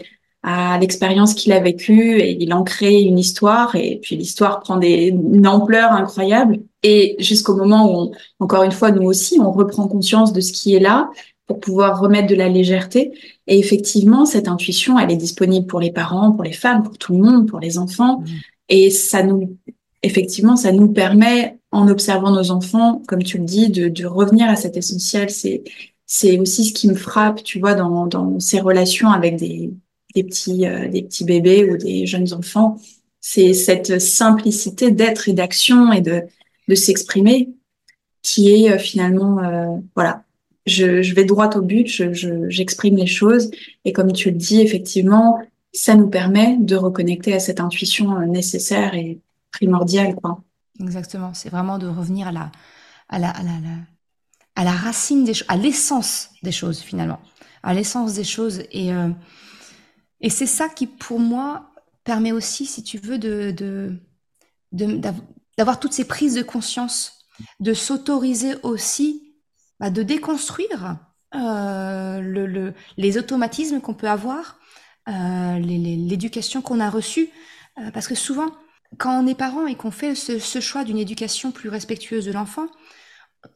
à 0.43 0.77
l'expérience 0.79 1.33
qu'il 1.33 1.51
a 1.51 1.59
vécue 1.59 2.19
et 2.19 2.37
il 2.39 2.53
en 2.53 2.63
crée 2.63 3.01
une 3.01 3.19
histoire 3.19 3.75
et 3.75 3.99
puis 4.01 4.15
l'histoire 4.15 4.59
prend 4.59 4.77
des, 4.77 5.07
une 5.07 5.47
ampleur 5.47 5.91
incroyable 5.91 6.59
et 6.83 7.15
jusqu'au 7.19 7.55
moment 7.55 7.91
où, 7.91 8.11
encore 8.39 8.63
une 8.63 8.71
fois, 8.71 8.91
nous 8.91 9.03
aussi, 9.03 9.39
on 9.39 9.51
reprend 9.51 9.87
conscience 9.87 10.33
de 10.33 10.41
ce 10.41 10.53
qui 10.53 10.75
est 10.75 10.79
là 10.79 11.09
pour 11.47 11.59
pouvoir 11.59 11.99
remettre 11.99 12.27
de 12.27 12.35
la 12.35 12.47
légèreté. 12.47 13.11
Et 13.47 13.57
effectivement, 13.59 14.25
cette 14.25 14.47
intuition, 14.47 14.97
elle 14.99 15.11
est 15.11 15.17
disponible 15.17 15.65
pour 15.65 15.79
les 15.79 15.91
parents, 15.91 16.31
pour 16.31 16.43
les 16.43 16.53
femmes, 16.53 16.83
pour 16.83 16.97
tout 16.97 17.13
le 17.13 17.23
monde, 17.23 17.47
pour 17.47 17.59
les 17.59 17.77
enfants. 17.77 18.19
Mmh. 18.19 18.25
Et 18.69 18.89
ça 18.91 19.23
nous, 19.23 19.57
effectivement, 20.03 20.55
ça 20.55 20.71
nous 20.71 20.89
permet, 20.89 21.57
en 21.75 21.89
observant 21.89 22.31
nos 22.31 22.51
enfants, 22.51 23.01
comme 23.05 23.21
tu 23.21 23.37
le 23.37 23.43
dis, 23.43 23.69
de, 23.69 24.05
revenir 24.05 24.47
à 24.49 24.55
cet 24.55 24.77
essentiel. 24.77 25.29
C'est, 25.29 26.39
aussi 26.39 26.65
ce 26.65 26.73
qui 26.73 26.87
me 26.87 26.95
frappe, 26.95 27.43
tu 27.43 27.59
vois, 27.59 27.73
dans, 27.73 28.39
ces 28.39 28.61
relations 28.61 29.09
avec 29.09 29.35
des, 29.35 29.73
petits, 30.15 30.65
euh, 30.65 30.87
des 30.87 31.03
petits 31.03 31.25
bébés 31.25 31.69
ou 31.69 31.77
des 31.77 32.05
jeunes 32.05 32.33
enfants. 32.33 32.77
C'est 33.19 33.53
cette 33.53 33.99
simplicité 33.99 34.91
d'être 34.91 35.27
et 35.27 35.33
d'action 35.33 35.91
et 35.91 36.01
de, 36.01 36.23
s'exprimer 36.73 37.49
qui 38.21 38.51
est 38.51 38.71
euh, 38.71 38.77
finalement, 38.77 39.43
euh, 39.43 39.77
voilà, 39.95 40.23
je, 40.65 41.13
vais 41.13 41.25
droit 41.25 41.49
au 41.55 41.61
but, 41.61 41.87
j'exprime 41.87 42.95
je, 42.95 43.01
les 43.01 43.07
choses 43.07 43.51
et 43.83 43.91
comme 43.91 44.13
tu 44.13 44.31
le 44.31 44.37
dis, 44.37 44.61
effectivement, 44.61 45.39
ça 45.73 45.95
nous 45.95 46.07
permet 46.07 46.57
de 46.57 46.75
reconnecter 46.75 47.33
à 47.33 47.39
cette 47.39 47.59
intuition 47.59 48.19
nécessaire 48.25 48.95
et 48.95 49.19
primordiale, 49.51 50.15
quoi. 50.15 50.44
Exactement, 50.79 51.33
c'est 51.33 51.49
vraiment 51.49 51.77
de 51.77 51.87
revenir 51.87 52.27
à 52.27 52.31
la, 52.31 52.51
à 53.09 53.19
la, 53.19 53.29
à 53.29 53.43
la, 53.43 53.51
à 54.55 54.63
la 54.63 54.71
racine 54.71 55.23
des 55.23 55.33
choses, 55.33 55.47
à 55.49 55.57
l'essence 55.57 56.29
des 56.43 56.51
choses 56.51 56.79
finalement, 56.79 57.19
à 57.63 57.73
l'essence 57.73 58.13
des 58.13 58.23
choses. 58.23 58.63
Et 58.71 58.93
euh, 58.93 59.09
et 60.21 60.29
c'est 60.29 60.45
ça 60.47 60.69
qui, 60.69 60.87
pour 60.87 61.19
moi, 61.19 61.71
permet 62.03 62.31
aussi, 62.31 62.65
si 62.65 62.83
tu 62.83 62.97
veux, 62.97 63.17
de, 63.17 63.51
de, 63.51 63.99
d'avoir 65.57 65.79
toutes 65.79 65.93
ces 65.93 66.05
prises 66.05 66.35
de 66.35 66.41
conscience, 66.41 67.19
de 67.59 67.73
s'autoriser 67.73 68.55
aussi 68.63 69.33
bah, 69.79 69.89
de 69.89 70.03
déconstruire 70.03 70.97
euh, 71.35 72.21
le, 72.21 72.47
le, 72.47 72.73
les 72.97 73.17
automatismes 73.17 73.81
qu'on 73.81 73.93
peut 73.93 74.09
avoir, 74.09 74.57
euh, 75.09 75.59
l'éducation 75.59 76.61
qu'on 76.61 76.79
a 76.79 76.89
reçue. 76.89 77.29
Parce 77.93 78.07
que 78.07 78.15
souvent, 78.15 78.47
quand 78.97 79.21
on 79.21 79.27
est 79.27 79.35
parent 79.35 79.67
et 79.67 79.75
qu'on 79.75 79.91
fait 79.91 80.15
ce, 80.15 80.39
ce 80.39 80.59
choix 80.59 80.83
d'une 80.83 80.97
éducation 80.97 81.51
plus 81.51 81.69
respectueuse 81.69 82.25
de 82.25 82.31
l'enfant, 82.31 82.67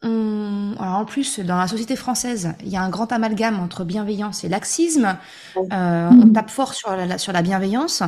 alors 0.03 0.95
en 0.95 1.05
plus, 1.05 1.39
dans 1.39 1.57
la 1.57 1.67
société 1.67 1.95
française, 1.95 2.53
il 2.61 2.69
y 2.69 2.77
a 2.77 2.81
un 2.81 2.89
grand 2.89 3.11
amalgame 3.11 3.59
entre 3.59 3.83
bienveillance 3.83 4.43
et 4.43 4.49
laxisme. 4.49 5.17
Euh, 5.57 6.09
on 6.11 6.29
tape 6.29 6.49
fort 6.49 6.73
sur 6.73 6.95
la, 6.95 7.17
sur 7.17 7.33
la 7.33 7.41
bienveillance, 7.41 8.03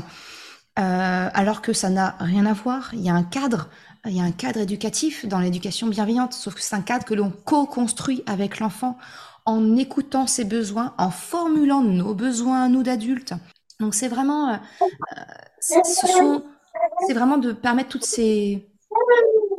euh, 0.80 1.30
alors 1.34 1.62
que 1.62 1.74
ça 1.74 1.90
n'a 1.90 2.16
rien 2.20 2.46
à 2.46 2.54
voir. 2.54 2.92
Il 2.94 3.02
y 3.02 3.10
a 3.10 3.14
un 3.14 3.24
cadre, 3.24 3.68
il 4.06 4.16
y 4.16 4.22
a 4.22 4.24
un 4.24 4.32
cadre 4.32 4.60
éducatif 4.60 5.26
dans 5.26 5.40
l'éducation 5.40 5.88
bienveillante, 5.88 6.34
sauf 6.34 6.56
que 6.56 6.62
c'est 6.62 6.76
un 6.76 6.82
cadre 6.82 7.06
que 7.06 7.14
l'on 7.14 7.32
co-construit 7.32 8.24
avec 8.26 8.60
l'enfant 8.60 8.98
en 9.46 9.76
écoutant 9.76 10.28
ses 10.28 10.46
besoins, 10.46 10.94
en 10.98 11.10
formulant 11.10 11.82
nos 11.82 12.14
besoins, 12.14 12.70
nous 12.70 12.84
d'adultes. 12.84 13.34
Donc 13.80 13.96
c'est 13.96 14.08
vraiment, 14.08 14.50
euh, 14.50 14.58
c'est 17.08 17.14
vraiment 17.14 17.38
de 17.38 17.52
permettre 17.52 17.90
toutes 17.90 18.06
ces 18.06 18.68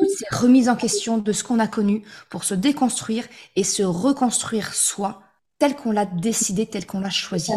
ces 0.09 0.27
remises 0.31 0.69
en 0.69 0.77
question 0.77 1.19
de 1.19 1.33
ce 1.33 1.45
qu'on 1.45 1.59
a 1.59 1.67
connu 1.67 2.03
pour 2.29 2.45
se 2.45 2.55
déconstruire 2.55 3.25
et 3.57 3.65
se 3.65 3.83
reconstruire 3.83 4.75
soi 4.75 5.23
tel 5.59 5.77
qu'on 5.77 5.93
l'a 5.93 6.07
décidé, 6.07 6.67
tel 6.67 6.87
qu'on 6.87 7.01
l'a 7.01 7.11
choisi. 7.11 7.53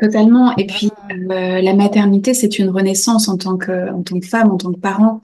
Totalement. 0.00 0.56
Et 0.56 0.66
puis 0.66 0.90
euh, 1.10 1.60
la 1.60 1.74
maternité, 1.74 2.34
c'est 2.34 2.58
une 2.58 2.70
renaissance 2.70 3.28
en 3.28 3.36
tant 3.36 3.56
que 3.56 3.90
en 3.92 4.02
tant 4.02 4.18
que 4.18 4.26
femme, 4.26 4.50
en 4.50 4.56
tant 4.56 4.72
que 4.72 4.78
parent. 4.78 5.20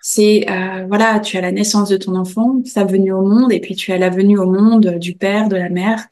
C'est 0.00 0.46
euh, 0.50 0.86
voilà, 0.86 1.20
tu 1.20 1.36
as 1.36 1.40
la 1.40 1.52
naissance 1.52 1.88
de 1.88 1.96
ton 1.96 2.16
enfant, 2.16 2.60
sa 2.64 2.84
venue 2.84 3.12
au 3.12 3.22
monde, 3.22 3.52
et 3.52 3.60
puis 3.60 3.76
tu 3.76 3.92
as 3.92 3.98
la 3.98 4.10
venue 4.10 4.38
au 4.38 4.46
monde 4.46 4.98
du 4.98 5.14
père, 5.14 5.48
de 5.48 5.56
la 5.56 5.68
mère. 5.68 6.06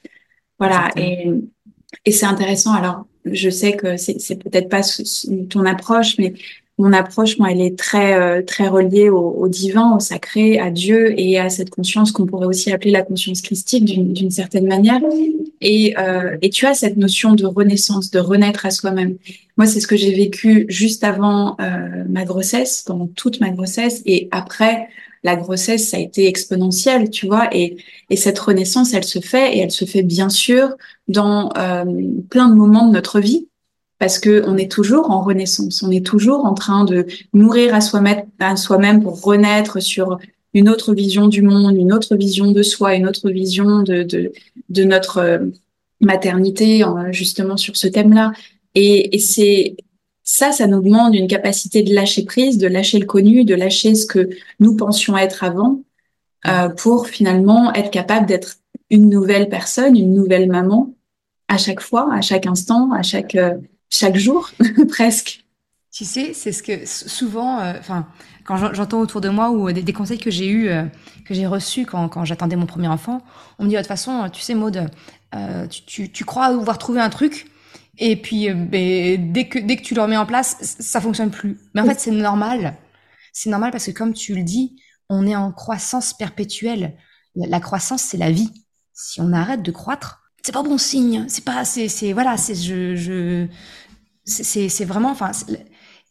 Voilà. 0.59 0.91
Et, 0.97 1.31
et 2.05 2.13
c'est 2.13 2.27
intéressant. 2.27 2.73
Alors, 2.73 3.07
je 3.25 3.51
sais 3.51 3.77
que 3.77 3.97
c'est 3.97 4.37
peut-être 4.37 4.69
pas 4.69 4.83
ton 5.49 5.65
approche, 5.65 6.19
mais 6.19 6.35
mon 6.81 6.95
approche, 6.95 7.39
moi, 7.39 7.53
elle 7.53 7.61
est 7.61 7.79
très 7.79 8.15
euh, 8.15 8.43
très 8.43 8.67
reliée 8.67 9.11
au, 9.11 9.49
divin, 9.49 9.95
au 9.97 10.01
sacré, 10.01 10.59
à 10.59 10.71
Dieu 10.71 11.13
et 11.19 11.39
à 11.39 11.51
cette 11.51 11.69
conscience 11.69 12.11
qu'on 12.11 12.25
pourrait 12.25 12.47
aussi 12.47 12.73
appeler 12.73 12.91
la 12.91 13.03
conscience 13.03 13.43
christique 13.43 13.85
d'une 13.85 14.31
certaine 14.31 14.67
manière. 14.67 15.01
Et, 15.61 15.95
euh, 15.99 16.39
et 16.41 16.49
tu 16.49 16.65
as 16.65 16.75
cette 16.75 16.97
notion 16.97 17.35
de 17.35 17.45
renaissance, 17.45 18.11
de 18.11 18.19
renaître 18.19 18.65
à 18.65 18.71
soi-même. 18.71 19.19
Moi, 19.59 19.67
c'est 19.67 19.81
ce 19.81 19.87
que 19.87 19.97
j'ai 19.97 20.15
vécu 20.15 20.65
juste 20.69 21.05
avant 21.05 21.57
euh, 21.61 22.05
ma 22.09 22.25
grossesse, 22.25 22.83
pendant 22.87 23.09
toute 23.09 23.41
ma 23.41 23.51
grossesse, 23.51 24.01
et 24.07 24.29
après 24.31 24.89
la 25.23 25.37
grossesse, 25.37 25.91
ça 25.91 25.99
a 25.99 26.01
été 26.01 26.27
exponentiel, 26.27 27.11
tu 27.11 27.27
vois. 27.27 27.55
Et, 27.55 27.77
et 28.09 28.17
cette 28.17 28.39
renaissance, 28.39 28.95
elle 28.95 29.05
se 29.05 29.19
fait, 29.19 29.55
et 29.55 29.59
elle 29.59 29.71
se 29.71 29.85
fait 29.85 30.03
bien 30.03 30.31
sûr 30.31 30.71
dans 31.09 31.51
euh, 31.59 31.85
plein 32.31 32.49
de 32.49 32.55
moments 32.55 32.87
de 32.87 32.93
notre 32.93 33.21
vie 33.21 33.50
parce 34.01 34.19
que 34.19 34.43
on 34.47 34.57
est 34.57 34.71
toujours 34.71 35.11
en 35.11 35.23
renaissance, 35.23 35.83
on 35.85 35.91
est 35.91 36.05
toujours 36.05 36.47
en 36.47 36.55
train 36.55 36.85
de 36.85 37.07
nourrir 37.35 37.75
à 37.75 37.81
soi-même 37.81 39.03
pour 39.03 39.21
renaître 39.23 39.81
sur 39.81 40.19
une 40.55 40.69
autre 40.69 40.95
vision 40.95 41.29
du 41.29 41.43
monde, 41.43 41.77
une 41.77 41.93
autre 41.93 42.17
vision 42.17 42.51
de 42.51 42.63
soi, 42.63 42.95
une 42.95 43.07
autre 43.07 43.31
vision 43.31 43.83
de, 43.83 44.03
de, 44.03 44.33
de 44.71 44.85
notre 44.85 45.19
euh, 45.19 45.39
maternité, 46.01 46.83
justement 47.11 47.59
sur 47.59 47.77
ce 47.77 47.87
thème-là. 47.87 48.33
Et, 48.75 49.15
et 49.15 49.19
c'est 49.19 49.77
ça, 50.25 50.51
ça 50.51 50.67
nous 50.67 50.81
demande 50.81 51.15
une 51.15 51.29
capacité 51.29 51.83
de 51.83 51.93
lâcher 51.93 52.25
prise, 52.25 52.57
de 52.57 52.69
lâcher 52.69 52.99
le 52.99 53.07
connu, 53.07 53.45
de 53.45 53.55
lâcher 53.55 53.95
ce 53.95 54.07
que 54.07 54.31
nous 54.61 54.77
pensions 54.77 55.17
être 55.19 55.45
avant, 55.45 55.83
euh, 56.49 56.71
pour 56.71 57.07
finalement 57.07 57.73
être 57.75 57.91
capable 57.91 58.27
d'être 58.27 58.57
une 58.89 59.11
nouvelle 59.11 59.51
personne, 59.51 59.95
une 59.95 60.15
nouvelle 60.15 60.49
maman 60.49 60.95
à 61.49 61.59
chaque 61.59 61.81
fois, 61.81 62.09
à 62.15 62.23
chaque 62.23 62.47
instant, 62.47 62.93
à 62.93 63.03
chaque 63.03 63.35
euh, 63.35 63.59
chaque 63.91 64.17
jour, 64.17 64.51
presque. 64.89 65.45
Tu 65.93 66.05
sais, 66.05 66.33
c'est 66.33 66.53
ce 66.53 66.63
que 66.63 66.87
souvent, 66.87 67.59
euh, 67.61 67.75
enfin, 67.79 68.07
quand 68.45 68.57
j'entends 68.73 69.01
autour 69.01 69.21
de 69.21 69.29
moi 69.29 69.51
ou 69.51 69.73
des, 69.73 69.93
conseils 69.93 70.19
que 70.19 70.31
j'ai 70.31 70.49
eu, 70.49 70.69
euh, 70.69 70.85
que 71.27 71.35
j'ai 71.35 71.47
reçus 71.47 71.85
quand, 71.85 72.25
j'attendais 72.25 72.55
mon 72.55 72.67
premier 72.67 72.87
enfant, 72.87 73.21
on 73.59 73.65
me 73.65 73.69
dit 73.69 73.75
de 73.75 73.81
toute 73.81 73.89
façon, 73.89 74.29
tu 74.33 74.41
sais, 74.41 74.55
Maud, 74.55 74.89
euh, 75.35 75.67
tu, 75.67 76.25
crois 76.25 76.47
avoir 76.47 76.79
trouvé 76.79 77.01
un 77.01 77.11
truc, 77.11 77.51
et 77.99 78.15
puis 78.15 78.49
ben, 78.55 79.33
dès 79.33 79.49
que 79.49 79.59
dès 79.59 79.77
que 79.77 79.83
tu 79.83 79.95
le 79.95 80.03
remets 80.03 80.17
en 80.17 80.27
place, 80.27 80.57
ça 80.61 81.01
fonctionne 81.01 81.31
plus. 81.31 81.59
Mais 81.75 81.81
en 81.81 81.87
fait, 81.87 81.99
c'est 81.99 82.13
normal. 82.13 82.77
C'est 83.33 83.51
normal 83.51 83.73
parce 83.73 83.87
que 83.87 83.91
comme 83.91 84.15
tu 84.15 84.35
le 84.35 84.45
dis, 84.45 84.81
on 85.09 85.27
est 85.27 85.37
en 85.37 85.51
croissance 85.51 86.15
perpétuelle. 86.15 86.97
La 87.35 87.61
croissance, 87.61 88.03
c'est 88.03 88.17
la 88.17 88.31
vie. 88.31 88.51
Si 88.95 89.21
on 89.21 89.33
arrête 89.33 89.63
de 89.63 89.73
croître, 89.73 90.20
c'est 90.43 90.53
pas 90.53 90.63
bon 90.63 90.79
signe. 90.79 91.25
C'est 91.29 91.45
pas, 91.45 91.65
c'est, 91.65 92.13
voilà, 92.13 92.37
c'est 92.37 92.55
je, 92.55 92.95
je 92.97 93.47
c'est 94.25 94.85
vraiment, 94.85 95.11
enfin, 95.11 95.33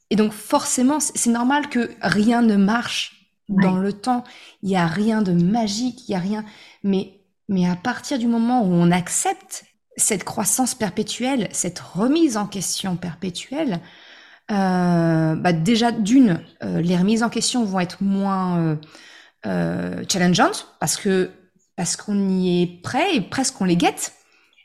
et 0.10 0.16
donc 0.16 0.34
forcément, 0.34 1.00
c'est 1.00 1.30
normal 1.30 1.70
que 1.70 1.92
rien 2.02 2.42
ne 2.42 2.56
marche 2.56 3.20
dans 3.50 3.78
le 3.78 3.94
temps. 3.94 4.24
Il 4.62 4.70
y 4.70 4.76
a 4.76 4.88
rien 4.88 5.22
de 5.22 5.32
magique, 5.32 6.08
il 6.08 6.12
y 6.12 6.16
a 6.16 6.20
rien. 6.20 6.46
Mais, 6.84 7.20
mais 7.48 7.68
à 7.70 7.76
partir 7.76 8.20
du 8.20 8.28
moment 8.28 8.64
où 8.64 8.72
on 8.72 8.92
accepte 8.92 9.66
cette 9.98 10.24
croissance 10.24 10.76
perpétuelle, 10.76 11.48
cette 11.52 11.80
remise 11.80 12.38
en 12.38 12.48
question 12.48 12.96
perpétuelle, 12.96 13.80
euh, 14.52 15.36
bah 15.36 15.54
déjà 15.54 15.92
d'une, 15.92 16.42
euh, 16.64 16.82
les 16.82 16.98
remises 16.98 17.22
en 17.22 17.30
question 17.30 17.64
vont 17.66 17.80
être 17.80 18.02
moins 18.02 18.58
euh, 18.60 18.76
euh 19.46 20.04
challengeantes 20.12 20.76
parce 20.80 20.98
que 20.98 21.30
parce 21.76 21.96
qu'on 21.96 22.28
y 22.28 22.64
est 22.64 22.82
prêt 22.82 23.16
et 23.16 23.22
presque 23.22 23.62
on 23.62 23.66
les 23.66 23.78
guette, 23.78 24.14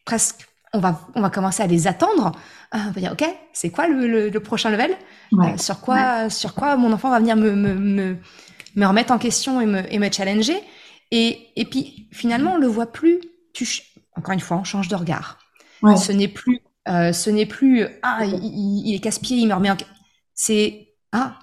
presque 0.04 0.46
on 0.72 0.80
va 0.80 1.00
on 1.14 1.20
va 1.20 1.30
commencer 1.30 1.62
à 1.62 1.66
les 1.66 1.86
attendre 1.86 2.32
ah, 2.76 2.86
on 2.88 2.90
va 2.90 3.00
dire, 3.00 3.12
OK, 3.12 3.24
c'est 3.52 3.70
quoi 3.70 3.86
le, 3.86 4.36
prochain 4.40 4.68
level? 4.68 4.90
Euh, 5.32 5.56
sur, 5.58 5.80
quoi, 5.80 6.28
sur 6.28 6.54
quoi 6.54 6.76
mon 6.76 6.92
enfant 6.92 7.08
va 7.08 7.20
venir 7.20 7.36
me, 7.36 7.52
me, 7.52 8.16
me, 8.74 8.86
remettre 8.86 9.12
en 9.12 9.18
question 9.18 9.60
et 9.60 9.66
me, 9.66 9.94
et 9.94 10.00
me 10.00 10.10
challenger? 10.10 10.60
Et, 11.12 11.50
et 11.54 11.66
puis, 11.66 12.08
finalement, 12.10 12.54
on 12.54 12.58
le 12.58 12.66
voit 12.66 12.90
plus. 12.90 13.20
Tu, 13.52 13.64
encore 14.16 14.34
une 14.34 14.40
fois, 14.40 14.56
on 14.56 14.64
change 14.64 14.88
de 14.88 14.96
regard. 14.96 15.38
Ce 15.96 16.10
n'est 16.10 16.26
plus, 16.26 16.62
euh, 16.88 17.12
ce 17.12 17.30
n'est 17.30 17.46
plus, 17.46 17.86
ah, 18.02 18.24
il, 18.24 18.92
est 18.92 18.98
casse-pied, 18.98 19.36
il 19.36 19.46
me 19.46 19.54
remet 19.54 19.70
en... 19.70 19.76
C'est, 20.34 20.96
ah, 21.12 21.38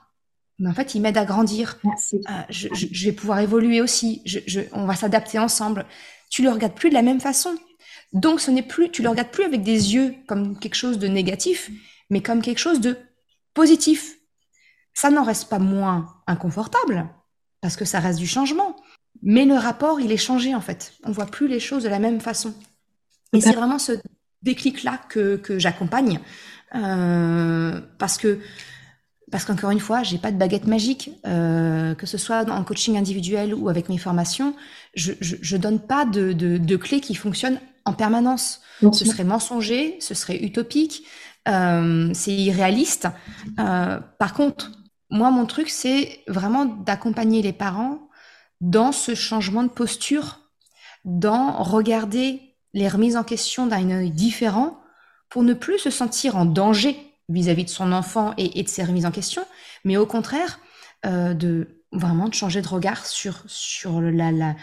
mais 0.60 0.70
en 0.70 0.74
fait, 0.74 0.96
il 0.96 1.02
m'aide 1.02 1.18
à 1.18 1.24
grandir. 1.24 1.78
Euh, 1.86 2.20
je, 2.50 2.68
je, 2.74 3.06
vais 3.06 3.14
pouvoir 3.14 3.40
évoluer 3.40 3.80
aussi. 3.80 4.22
Je, 4.26 4.60
on 4.74 4.86
va 4.86 4.96
s'adapter 4.96 5.40
ensemble. 5.40 5.86
Tu 6.30 6.44
le 6.44 6.50
regardes 6.50 6.74
plus 6.74 6.90
de 6.90 6.96
la 6.96 7.04
même 7.04 7.22
façon. 7.22 7.56
Donc, 8.14 8.42
ce 8.42 8.52
n'est 8.52 8.64
plus, 8.64 8.92
tu 8.92 9.02
le 9.02 9.10
regardes 9.10 9.32
plus 9.32 9.46
avec 9.46 9.64
des 9.64 9.94
yeux 9.94 10.16
comme 10.28 10.60
quelque 10.60 10.76
chose 10.76 11.00
de 11.00 11.08
négatif, 11.08 11.70
mais 12.10 12.22
comme 12.22 12.42
quelque 12.42 12.60
chose 12.60 12.82
de 12.82 12.98
positif. 13.54 14.18
Ça 14.94 15.10
n'en 15.10 15.24
reste 15.24 15.50
pas 15.50 15.60
moins 15.60 16.14
inconfortable, 16.28 17.08
parce 17.62 17.78
que 17.78 17.86
ça 17.86 18.00
reste 18.00 18.20
du 18.20 18.28
changement. 18.28 18.76
Mais 19.24 19.46
le 19.46 19.56
rapport, 19.56 20.02
il 20.02 20.12
est 20.12 20.18
changé, 20.18 20.54
en 20.54 20.62
fait. 20.62 20.94
On 21.04 21.12
voit 21.12 21.26
plus 21.26 21.48
les 21.48 21.60
choses 21.60 21.84
de 21.84 21.90
la 21.90 22.00
même 22.00 22.20
façon. 22.20 22.54
Et 23.34 23.40
c'est 23.40 23.54
vraiment 23.54 23.80
ce 23.80 23.94
déclic-là 24.42 25.00
que, 25.10 25.38
que 25.38 25.58
j'accompagne, 25.58 26.20
euh, 26.76 27.80
parce 27.98 28.18
que 28.18 28.40
parce 29.32 29.46
qu'encore 29.46 29.72
une 29.72 29.80
fois, 29.80 30.04
j'ai 30.04 30.18
pas 30.18 30.32
de 30.32 30.38
baguette 30.38 30.68
magique, 30.68 31.12
euh, 31.26 31.96
que 31.96 32.06
ce 32.06 32.18
soit 32.18 32.50
en 32.50 32.66
coaching 32.66 32.98
individuel 32.98 33.54
ou 33.54 33.70
avec 33.70 33.88
mes 33.88 33.98
formations, 33.98 34.54
je, 34.94 35.14
je, 35.22 35.56
donne 35.56 35.80
pas 35.80 36.04
de, 36.04 36.34
de, 36.34 36.58
de 36.58 36.76
clés 36.76 37.00
qui 37.00 37.16
fonctionnent 37.16 37.62
en 37.86 37.94
permanence. 37.94 38.62
Ce 38.94 39.06
serait 39.06 39.24
mensonger, 39.24 39.98
ce 40.00 40.14
serait 40.14 40.38
utopique, 40.38 41.04
euh, 41.48 42.10
c'est 42.14 42.34
irréaliste. 42.34 43.08
Euh, 43.60 44.00
par 44.18 44.34
contre, 44.34 44.72
moi, 45.10 45.30
mon 45.30 45.46
truc, 45.46 45.70
c'est 45.70 46.24
vraiment 46.28 46.66
d'accompagner 46.66 47.42
les 47.42 47.54
parents 47.54 48.10
dans 48.60 48.92
ce 48.92 49.16
changement 49.16 49.64
de 49.64 49.70
posture, 49.70 50.40
dans 51.04 51.62
regarder 51.64 52.56
les 52.74 52.88
remises 52.88 53.18
en 53.18 53.24
question 53.24 53.68
d'un 53.68 53.90
œil 53.90 54.12
différent 54.12 54.80
pour 55.30 55.44
ne 55.44 55.54
plus 55.54 55.80
se 55.80 55.90
sentir 55.90 56.38
en 56.38 56.46
danger 56.46 56.98
vis-à-vis 57.30 57.66
de 57.66 57.70
son 57.70 57.92
enfant 57.92 58.34
et, 58.38 58.64
de 58.64 58.68
ses 58.68 58.84
remises 58.84 59.06
en 59.06 59.12
question, 59.12 59.44
mais 59.84 59.98
au 59.98 60.06
contraire, 60.06 60.60
euh, 61.06 61.34
de 61.34 61.84
vraiment 61.92 62.30
de 62.30 62.34
changer 62.34 62.62
de 62.62 62.68
regard 62.68 63.06
sur, 63.06 63.44
sur 63.48 64.00
la, 64.02 64.32
la, 64.32 64.56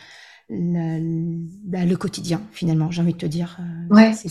bah, 0.50 1.84
le 1.84 1.96
quotidien, 1.96 2.40
finalement, 2.52 2.90
j'ai 2.90 3.02
envie 3.02 3.12
de 3.12 3.18
te 3.18 3.26
dire. 3.26 3.58
Euh, 3.60 3.94
ouais, 3.94 4.12
c'est 4.14 4.28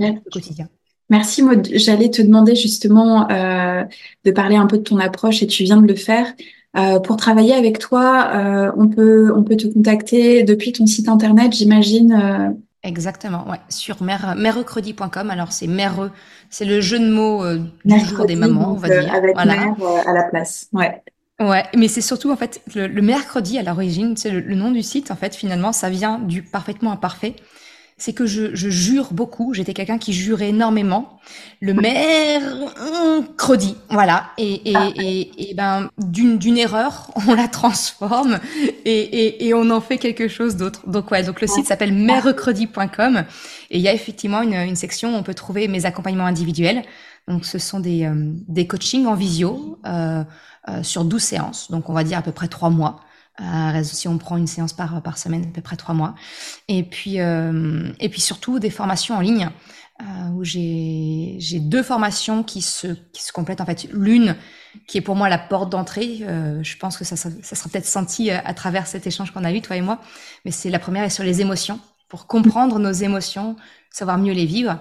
le 0.00 0.30
quotidien. 0.30 0.68
Merci 1.10 1.42
Maud. 1.42 1.68
J'allais 1.74 2.10
te 2.10 2.22
demander 2.22 2.54
justement 2.54 3.30
euh, 3.30 3.84
de 4.24 4.30
parler 4.30 4.56
un 4.56 4.66
peu 4.66 4.78
de 4.78 4.82
ton 4.82 4.98
approche 4.98 5.42
et 5.42 5.46
tu 5.46 5.62
viens 5.64 5.80
de 5.80 5.86
le 5.86 5.94
faire. 5.94 6.32
Euh, 6.74 7.00
pour 7.00 7.16
travailler 7.16 7.52
avec 7.52 7.78
toi, 7.78 8.30
euh, 8.34 8.72
on 8.76 8.88
peut 8.88 9.30
on 9.36 9.42
peut 9.42 9.56
te 9.56 9.66
contacter 9.66 10.42
depuis 10.42 10.72
ton 10.72 10.86
site 10.86 11.08
internet, 11.08 11.52
j'imagine. 11.52 12.12
Euh. 12.12 12.50
Exactement, 12.82 13.46
ouais, 13.48 13.60
sur 13.68 14.02
merrecredi.com. 14.02 15.30
Alors 15.30 15.52
c'est 15.52 15.68
mereux, 15.68 16.10
c'est 16.50 16.64
le 16.64 16.80
jeu 16.80 16.98
de 16.98 17.08
mots 17.08 17.44
du 17.84 18.00
jour 18.00 18.26
des 18.26 18.34
mamans, 18.34 18.72
on 18.72 18.76
va 18.76 18.88
dire. 18.88 19.14
Avec 19.14 19.34
voilà. 19.34 19.54
mère 19.54 19.76
à 20.04 20.12
la 20.12 20.24
place, 20.24 20.68
ouais. 20.72 21.00
Ouais, 21.42 21.64
mais 21.76 21.88
c'est 21.88 22.00
surtout 22.00 22.30
en 22.30 22.36
fait 22.36 22.62
le, 22.74 23.02
mercredi 23.02 23.58
à 23.58 23.62
l'origine, 23.62 24.16
c'est 24.16 24.30
le, 24.30 24.54
nom 24.54 24.70
du 24.70 24.82
site 24.82 25.10
en 25.10 25.16
fait 25.16 25.34
finalement 25.34 25.72
ça 25.72 25.90
vient 25.90 26.20
du 26.20 26.42
parfaitement 26.42 26.92
imparfait. 26.92 27.34
C'est 27.98 28.14
que 28.14 28.26
je, 28.26 28.54
jure 28.54 29.08
beaucoup. 29.12 29.54
J'étais 29.54 29.74
quelqu'un 29.74 29.98
qui 29.98 30.12
jurait 30.12 30.48
énormément. 30.48 31.20
Le 31.60 31.72
mercredi, 31.72 33.76
voilà. 33.90 34.30
Et, 34.38 34.72
et, 34.72 35.50
et, 35.50 35.54
ben 35.54 35.88
d'une 35.98 36.36
d'une 36.36 36.58
erreur, 36.58 37.12
on 37.28 37.34
la 37.34 37.46
transforme 37.46 38.40
et, 38.84 39.46
et, 39.46 39.54
on 39.54 39.70
en 39.70 39.80
fait 39.80 39.98
quelque 39.98 40.26
chose 40.26 40.56
d'autre. 40.56 40.88
Donc 40.88 41.10
ouais, 41.10 41.22
donc 41.22 41.40
le 41.40 41.46
site 41.46 41.66
s'appelle 41.66 41.92
mercredi.com 41.92 43.24
et 43.70 43.78
il 43.78 43.82
y 43.82 43.88
a 43.88 43.94
effectivement 43.94 44.42
une, 44.42 44.54
une 44.54 44.76
section 44.76 45.14
où 45.14 45.16
on 45.16 45.22
peut 45.22 45.34
trouver 45.34 45.68
mes 45.68 45.86
accompagnements 45.86 46.26
individuels. 46.26 46.82
Donc 47.28 47.44
ce 47.44 47.58
sont 47.58 47.80
des 47.80 48.04
euh, 48.04 48.32
des 48.48 48.66
coachings 48.66 49.06
en 49.06 49.14
visio. 49.14 49.78
Euh, 49.86 50.24
euh, 50.68 50.84
sur 50.84 51.04
12 51.04 51.20
séances. 51.20 51.70
Donc, 51.72 51.90
on 51.90 51.92
va 51.92 52.04
dire 52.04 52.18
à 52.18 52.22
peu 52.22 52.30
près 52.30 52.46
trois 52.46 52.70
mois. 52.70 53.00
Euh, 53.40 53.82
si 53.82 54.06
on 54.06 54.16
prend 54.16 54.36
une 54.36 54.46
séance 54.46 54.72
par, 54.72 55.02
par 55.02 55.18
semaine, 55.18 55.42
à 55.42 55.52
peu 55.52 55.60
près 55.60 55.74
trois 55.74 55.92
mois. 55.92 56.14
Et 56.68 56.84
puis, 56.84 57.18
euh, 57.18 57.90
et 57.98 58.08
puis 58.08 58.20
surtout 58.20 58.60
des 58.60 58.70
formations 58.70 59.16
en 59.16 59.20
ligne 59.20 59.50
où 60.34 60.42
j'ai 60.42 61.38
deux 61.60 61.84
formations 61.84 62.42
qui 62.42 62.60
se, 62.60 62.88
qui 63.12 63.22
se 63.22 63.32
complètent. 63.32 63.60
En 63.60 63.66
fait, 63.66 63.86
l'une 63.92 64.34
qui 64.88 64.98
est 64.98 65.00
pour 65.00 65.14
moi 65.14 65.28
la 65.28 65.38
porte 65.38 65.70
d'entrée. 65.70 66.24
je 66.62 66.76
pense 66.76 66.96
que 66.96 67.04
ça, 67.04 67.14
ça, 67.14 67.30
sera 67.30 67.70
peut-être 67.70 67.86
senti 67.86 68.28
à 68.32 68.52
travers 68.52 68.88
cet 68.88 69.06
échange 69.06 69.30
qu'on 69.30 69.44
a 69.44 69.52
eu, 69.52 69.60
toi 69.60 69.76
et 69.76 69.80
moi. 69.80 70.00
Mais 70.44 70.50
c'est 70.50 70.70
la 70.70 70.80
première 70.80 71.04
est 71.04 71.10
sur 71.10 71.22
les 71.22 71.40
émotions, 71.40 71.78
pour 72.08 72.26
comprendre 72.26 72.80
nos 72.80 72.90
émotions, 72.90 73.54
savoir 73.90 74.18
mieux 74.18 74.32
les 74.32 74.46
vivre. 74.46 74.80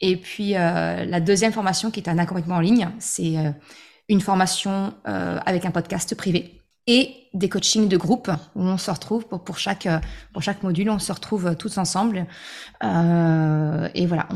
Et 0.00 0.16
puis 0.16 0.52
la 0.52 1.20
deuxième 1.20 1.52
formation 1.52 1.90
qui 1.90 2.00
est 2.00 2.08
un 2.08 2.18
accompagnement 2.18 2.56
en 2.56 2.60
ligne, 2.60 2.88
c'est 2.98 3.36
une 4.10 4.20
formation 4.20 4.92
euh, 5.08 5.38
avec 5.46 5.64
un 5.64 5.70
podcast 5.70 6.14
privé 6.14 6.56
et 6.86 7.10
des 7.34 7.48
coachings 7.48 7.88
de 7.88 7.96
groupe 7.96 8.28
où 8.56 8.62
on 8.62 8.76
se 8.76 8.90
retrouve 8.90 9.26
pour, 9.26 9.58
chaque 9.58 9.86
pour 10.32 10.42
chaque 10.42 10.64
module, 10.64 10.90
on 10.90 10.98
se 10.98 11.12
retrouve 11.12 11.54
tous 11.54 11.78
ensemble 11.78 12.26
euh, 12.82 13.88
et 13.94 14.06
voilà, 14.06 14.26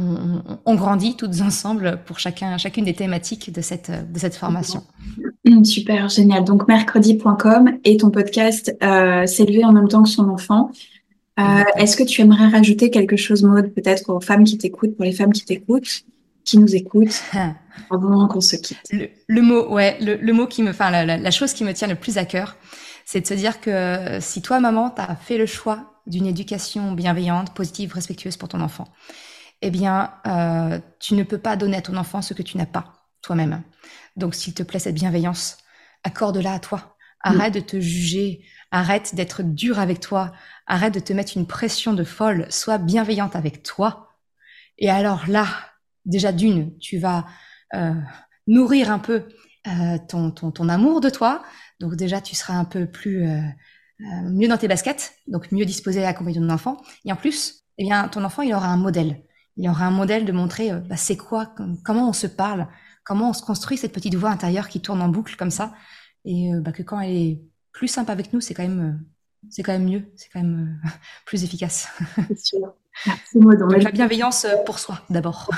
on, 0.65 0.75
grandit 0.77 1.17
toutes 1.17 1.41
ensemble 1.41 1.99
pour 2.07 2.21
chacun 2.21 2.57
chacune 2.57 2.85
des 2.85 2.95
thématiques 2.95 3.53
de 3.53 3.61
cette 3.61 3.91
de 3.91 4.19
cette 4.19 4.37
formation. 4.37 4.85
Mmh, 5.45 5.65
super, 5.65 6.09
génial. 6.09 6.45
Donc 6.45 6.69
mercredi.com 6.69 7.79
et 7.83 7.97
ton 7.97 8.11
podcast 8.11 8.77
euh, 8.83 9.27
s'élever 9.27 9.65
en 9.65 9.73
même 9.73 9.89
temps 9.89 10.05
que 10.05 10.11
son 10.11 10.29
enfant. 10.29 10.71
Euh, 11.39 11.65
est-ce 11.77 11.97
que 11.97 12.05
tu 12.05 12.21
aimerais 12.21 12.49
rajouter 12.49 12.91
quelque 12.91 13.17
chose, 13.17 13.43
Maud, 13.43 13.75
peut-être 13.75 14.11
aux 14.11 14.21
femmes 14.21 14.45
qui 14.45 14.59
t'écoutent, 14.59 14.97
pour 14.97 15.05
les 15.05 15.13
femmes 15.13 15.33
qui 15.33 15.45
t'écoutent, 15.45 16.05
qui 16.45 16.59
nous 16.59 16.75
écoutent, 16.75 17.23
avant 17.91 18.29
qu'on 18.29 18.41
se 18.41 18.57
quitte? 18.57 18.93
Le, 19.29 19.43
mot, 19.43 19.69
ouais, 19.69 19.99
le, 20.01 20.33
mot 20.33 20.47
qui 20.47 20.63
me, 20.63 20.71
enfin 20.71 20.91
la, 20.91 21.31
chose 21.31 21.53
qui 21.53 21.65
me 21.65 21.73
tient 21.73 21.89
le 21.89 21.97
plus 21.97 22.19
à 22.19 22.25
cœur, 22.25 22.57
c'est 23.05 23.21
de 23.21 23.27
se 23.27 23.35
dire 23.35 23.61
que 23.61 24.19
si 24.21 24.43
toi, 24.43 24.61
maman, 24.61 24.91
t'as 24.91 25.17
fait 25.17 25.37
le 25.37 25.47
choix 25.47 26.01
d'une 26.07 26.27
éducation 26.27 26.93
bienveillante, 26.93 27.55
positive, 27.55 27.93
respectueuse 27.93 28.37
pour 28.37 28.49
ton 28.49 28.61
enfant, 28.61 28.87
eh 29.63 29.71
bien, 29.71 30.13
euh, 30.27 30.79
tu 31.01 31.15
ne 31.15 31.23
peux 31.23 31.39
pas 31.39 31.57
donner 31.57 31.79
à 31.79 31.83
ton 31.83 31.97
enfant 31.97 32.23
ce 32.23 32.35
que 32.35 32.43
tu 32.43 32.59
n'as 32.59 32.67
pas 32.67 33.09
toi-même. 33.23 33.63
Donc, 34.17 34.35
s'il 34.35 34.55
te 34.55 34.63
plaît, 34.63 34.79
cette 34.79 34.95
bienveillance, 34.95 35.57
accorde-la 36.05 36.53
à 36.53 36.59
toi. 36.59 36.97
Arrête 37.21 37.55
de 37.55 37.61
te 37.61 37.81
juger, 37.81 38.45
arrête 38.75 39.15
d'être 39.15 39.43
dur 39.43 39.79
avec 39.79 40.01
toi, 40.01 40.33
arrête 40.67 40.93
de 40.93 40.99
te 40.99 41.13
mettre 41.13 41.37
une 41.37 41.47
pression 41.47 41.93
de 41.93 42.03
folle, 42.03 42.47
sois 42.51 42.79
bienveillante 42.79 43.37
avec 43.37 43.63
toi. 43.63 44.09
Et 44.79 44.91
alors 44.91 45.29
là, 45.29 45.47
déjà 46.05 46.33
d'une, 46.33 46.77
tu 46.79 46.99
vas 46.99 47.25
euh, 47.75 47.95
nourrir 48.49 48.91
un 48.91 48.99
peu 48.99 49.29
euh, 49.69 49.99
ton, 50.09 50.69
amour 50.69 51.01
de 51.01 51.09
toi. 51.09 51.45
Donc 51.79 51.95
déjà, 51.95 52.21
tu 52.21 52.35
seras 52.35 52.55
un 52.55 52.65
peu 52.65 52.87
plus 52.87 53.29
euh, 53.29 53.41
mieux 54.01 54.49
dans 54.49 54.59
tes 54.59 54.67
baskets, 54.67 55.15
donc 55.29 55.53
mieux 55.53 55.65
disposé 55.65 56.05
à 56.05 56.09
accompagner 56.09 56.41
ton 56.41 56.51
enfant. 56.51 56.83
Et 57.05 57.13
en 57.13 57.17
plus, 57.17 57.65
eh 57.79 57.85
bien, 57.85 58.09
ton 58.09 58.25
enfant, 58.25 58.43
il 58.43 58.53
aura 58.55 58.67
un 58.67 58.77
modèle. 58.77 59.23
Il 59.57 59.69
aura 59.71 59.87
un 59.87 59.93
modèle 59.93 60.25
de 60.25 60.33
montrer 60.33 60.73
bah, 60.73 60.97
c'est 60.97 61.17
quoi, 61.17 61.55
comment 61.85 62.09
on 62.09 62.13
se 62.13 62.27
parle, 62.27 62.67
comment 63.05 63.31
on 63.31 63.33
se 63.35 63.43
construit 63.43 63.77
cette 63.77 63.93
petite 63.93 64.17
voix 64.17 64.31
intérieure 64.31 64.67
qui 64.69 64.81
tourne 64.81 65.01
en 65.01 65.09
boucle 65.09 65.37
comme 65.37 65.53
ça, 65.53 65.75
et 66.25 66.51
bah, 66.57 66.73
que 66.73 66.83
quand 66.83 66.99
elle 66.99 67.39
plus 67.75 67.89
simple 67.89 68.11
avec 68.11 68.33
nous, 68.33 68.41
c'est 68.41 68.55
quand 68.55 68.63
même, 68.63 69.01
c'est 69.51 69.63
quand 69.63 69.73
même 69.73 69.85
mieux, 69.85 70.03
c'est 70.17 70.29
quand 70.33 70.41
même 70.41 70.81
plus 71.27 71.45
efficace. 71.45 71.89
C'est 72.29 72.39
sûr. 72.39 72.73
Donc, 73.35 73.83
la 73.83 73.91
bienveillance 73.91 74.47
pour 74.65 74.79
soi 74.79 75.03
d'abord. 75.11 75.51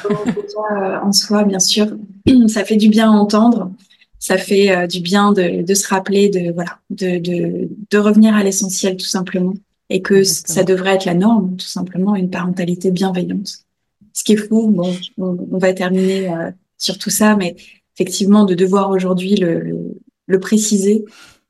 en 0.59 1.12
soi, 1.12 1.44
bien 1.44 1.61
sûr, 1.61 1.87
ça 2.48 2.64
fait 2.64 2.76
du 2.76 2.88
bien 2.88 3.12
à 3.12 3.14
entendre. 3.14 3.70
Ça 4.18 4.38
fait 4.38 4.74
euh, 4.74 4.87
du 4.87 5.00
bien 5.00 5.33
de, 5.33 5.62
de, 5.62 5.74
se 5.74 5.87
rappeler 5.87 6.31
de 6.31 6.52
voilà, 6.52 6.79
de, 6.90 7.18
de, 7.18 7.68
de 7.90 7.98
revenir 7.98 8.35
à 8.35 8.42
l'essentiel 8.42 8.96
tout 8.96 9.07
simplement, 9.07 9.52
et 9.90 10.02
que 10.02 10.24
ça 10.24 10.64
devrait 10.64 10.94
être 10.94 11.05
la 11.05 11.14
norme, 11.14 11.57
tout 11.57 11.66
simplement, 11.66 12.16
une 12.16 12.31
parentalité 12.31 12.90
bienveillante. 12.90 13.66
Ce 14.12 14.24
qui 14.24 14.33
est 14.33 14.37
fou, 14.37 14.70
bon, 14.70 14.96
on, 15.18 15.59
va 15.59 15.72
terminer 15.74 16.33
euh, 16.33 16.50
sur 16.79 16.98
tout 16.98 17.11
ça, 17.11 17.37
mais 17.37 17.55
effectivement, 17.94 18.44
de 18.44 18.55
devoir 18.55 18.90
aujourd'hui 18.90 19.37
le, 19.37 19.94
le, 20.26 20.40
préciser. 20.40 21.05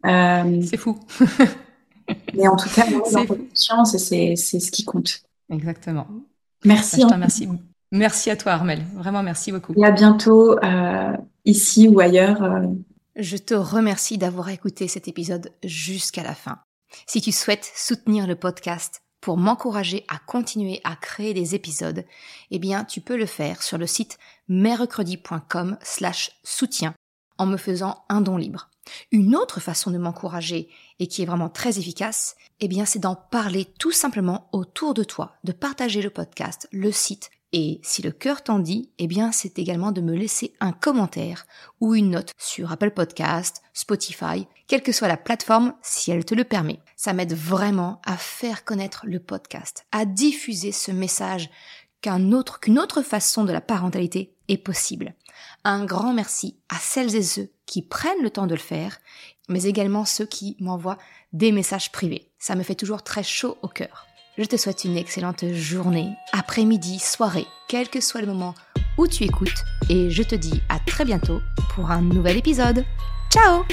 Euh, 0.07 0.63
c'est 0.63 0.77
fou. 0.77 0.99
mais 2.35 2.49
en 2.49 2.57
tout 2.57 2.69
cas, 2.71 2.87
et 4.13 4.37
c'est 4.37 4.61
ce 4.61 4.71
qui 4.71 4.85
compte. 4.85 5.23
Exactement. 5.51 6.07
Merci. 6.65 7.05
Bah, 7.05 7.17
merci. 7.17 7.49
Merci 7.93 8.31
à 8.31 8.37
toi, 8.37 8.53
Armel. 8.53 8.83
Vraiment, 8.95 9.23
merci 9.23 9.53
beaucoup. 9.53 9.75
Et 9.77 9.85
à 9.85 9.91
bientôt, 9.91 10.59
euh, 10.59 11.17
ici 11.45 11.89
ou 11.89 12.01
ailleurs. 12.01 12.43
Euh. 12.43 12.67
Je 13.15 13.37
te 13.37 13.55
remercie 13.55 14.19
d'avoir 14.19 14.49
écouté 14.51 14.89
cet 14.89 15.09
épisode 15.09 15.53
jusqu'à 15.65 16.23
la 16.23 16.35
fin. 16.35 16.59
Si 17.07 17.21
tu 17.21 17.33
souhaites 17.33 17.71
soutenir 17.75 18.27
le 18.27 18.37
podcast 18.37 19.01
pour 19.21 19.37
m'encourager 19.37 20.05
à 20.09 20.19
continuer 20.19 20.81
à 20.85 20.97
créer 20.97 21.33
des 21.33 21.55
épisodes, 21.55 22.05
eh 22.51 22.59
bien, 22.59 22.85
tu 22.85 23.01
peux 23.01 23.17
le 23.17 23.27
faire 23.27 23.63
sur 23.63 23.79
le 23.79 23.87
site 23.87 24.19
mercredi.com 24.49 25.79
slash 25.83 26.33
soutien 26.45 26.95
en 27.39 27.47
me 27.47 27.57
faisant 27.57 28.05
un 28.09 28.21
don 28.21 28.37
libre. 28.37 28.69
Une 29.13 29.37
autre 29.37 29.61
façon 29.61 29.91
de 29.91 29.99
m'encourager 29.99 30.69
et 30.99 31.07
qui 31.07 31.23
est 31.23 31.27
vraiment 31.27 31.49
très 31.49 31.79
efficace, 31.79 32.37
eh 32.61 32.69
bien, 32.69 32.85
c'est 32.85 32.99
d'en 32.99 33.15
parler 33.15 33.67
tout 33.79 33.93
simplement 33.93 34.49
autour 34.53 34.95
de 34.95 35.05
toi, 35.05 35.37
de 35.45 35.53
partager 35.53 36.03
le 36.03 36.11
podcast, 36.11 36.69
le 36.73 36.93
site, 36.93 37.31
et 37.53 37.81
si 37.83 38.03
le 38.03 38.11
cœur 38.11 38.43
t'en 38.43 38.59
dit, 38.59 38.91
eh 38.99 39.07
bien, 39.07 39.33
c'est 39.33 39.59
également 39.59 39.93
de 39.93 40.01
me 40.01 40.15
laisser 40.15 40.53
un 40.61 40.73
commentaire 40.73 41.47
ou 41.81 41.95
une 41.95 42.11
note 42.11 42.33
sur 42.37 42.73
Apple 42.73 42.91
Podcast, 42.91 43.63
Spotify, 43.73 44.47
quelle 44.67 44.83
que 44.83 44.93
soit 44.93 45.09
la 45.09 45.17
plateforme, 45.17 45.73
si 45.81 46.11
elle 46.11 46.25
te 46.25 46.35
le 46.35 46.45
permet. 46.45 46.81
Ça 46.97 47.13
m'aide 47.13 47.35
vraiment 47.35 48.03
à 48.05 48.17
faire 48.17 48.65
connaître 48.65 49.07
le 49.07 49.21
podcast, 49.21 49.87
à 49.93 50.05
diffuser 50.05 50.73
ce 50.73 50.91
message 50.91 51.49
qu'une 52.61 52.79
autre 52.79 53.03
façon 53.03 53.45
de 53.45 53.53
la 53.53 53.61
parentalité 53.61 54.35
est 54.49 54.59
possible. 54.59 55.15
Un 55.65 55.85
grand 55.85 56.13
merci 56.13 56.57
à 56.69 56.77
celles 56.77 57.15
et 57.17 57.23
ceux 57.23 57.51
qui 57.67 57.83
prennent 57.83 58.23
le 58.23 58.31
temps 58.31 58.47
de 58.47 58.55
le 58.55 58.61
faire, 58.61 58.99
mais 59.49 59.65
également 59.65 60.05
ceux 60.05 60.27
qui 60.27 60.57
m'envoient 60.61 60.99
des 61.33 61.53
messages 61.53 61.93
privés. 61.93 62.31
Ça 62.39 62.55
me 62.55 62.63
fait 62.63 62.75
toujours 62.75 63.03
très 63.03 63.23
chaud 63.23 63.59
au 63.63 63.69
cœur. 63.69 64.07
Je 64.39 64.45
te 64.45 64.57
souhaite 64.57 64.85
une 64.85 64.97
excellente 64.97 65.45
journée, 65.53 66.11
après-midi, 66.33 66.99
soirée, 66.99 67.47
quel 67.69 67.89
que 67.89 68.01
soit 68.01 68.21
le 68.21 68.27
moment 68.27 68.55
où 68.99 69.07
tu 69.07 69.25
écoutes, 69.25 69.65
et 69.89 70.11
je 70.11 70.23
te 70.23 70.35
dis 70.35 70.61
à 70.69 70.79
très 70.79 71.05
bientôt 71.05 71.41
pour 71.75 71.91
un 71.91 72.03
nouvel 72.03 72.37
épisode. 72.37 72.85
Ciao 73.31 73.65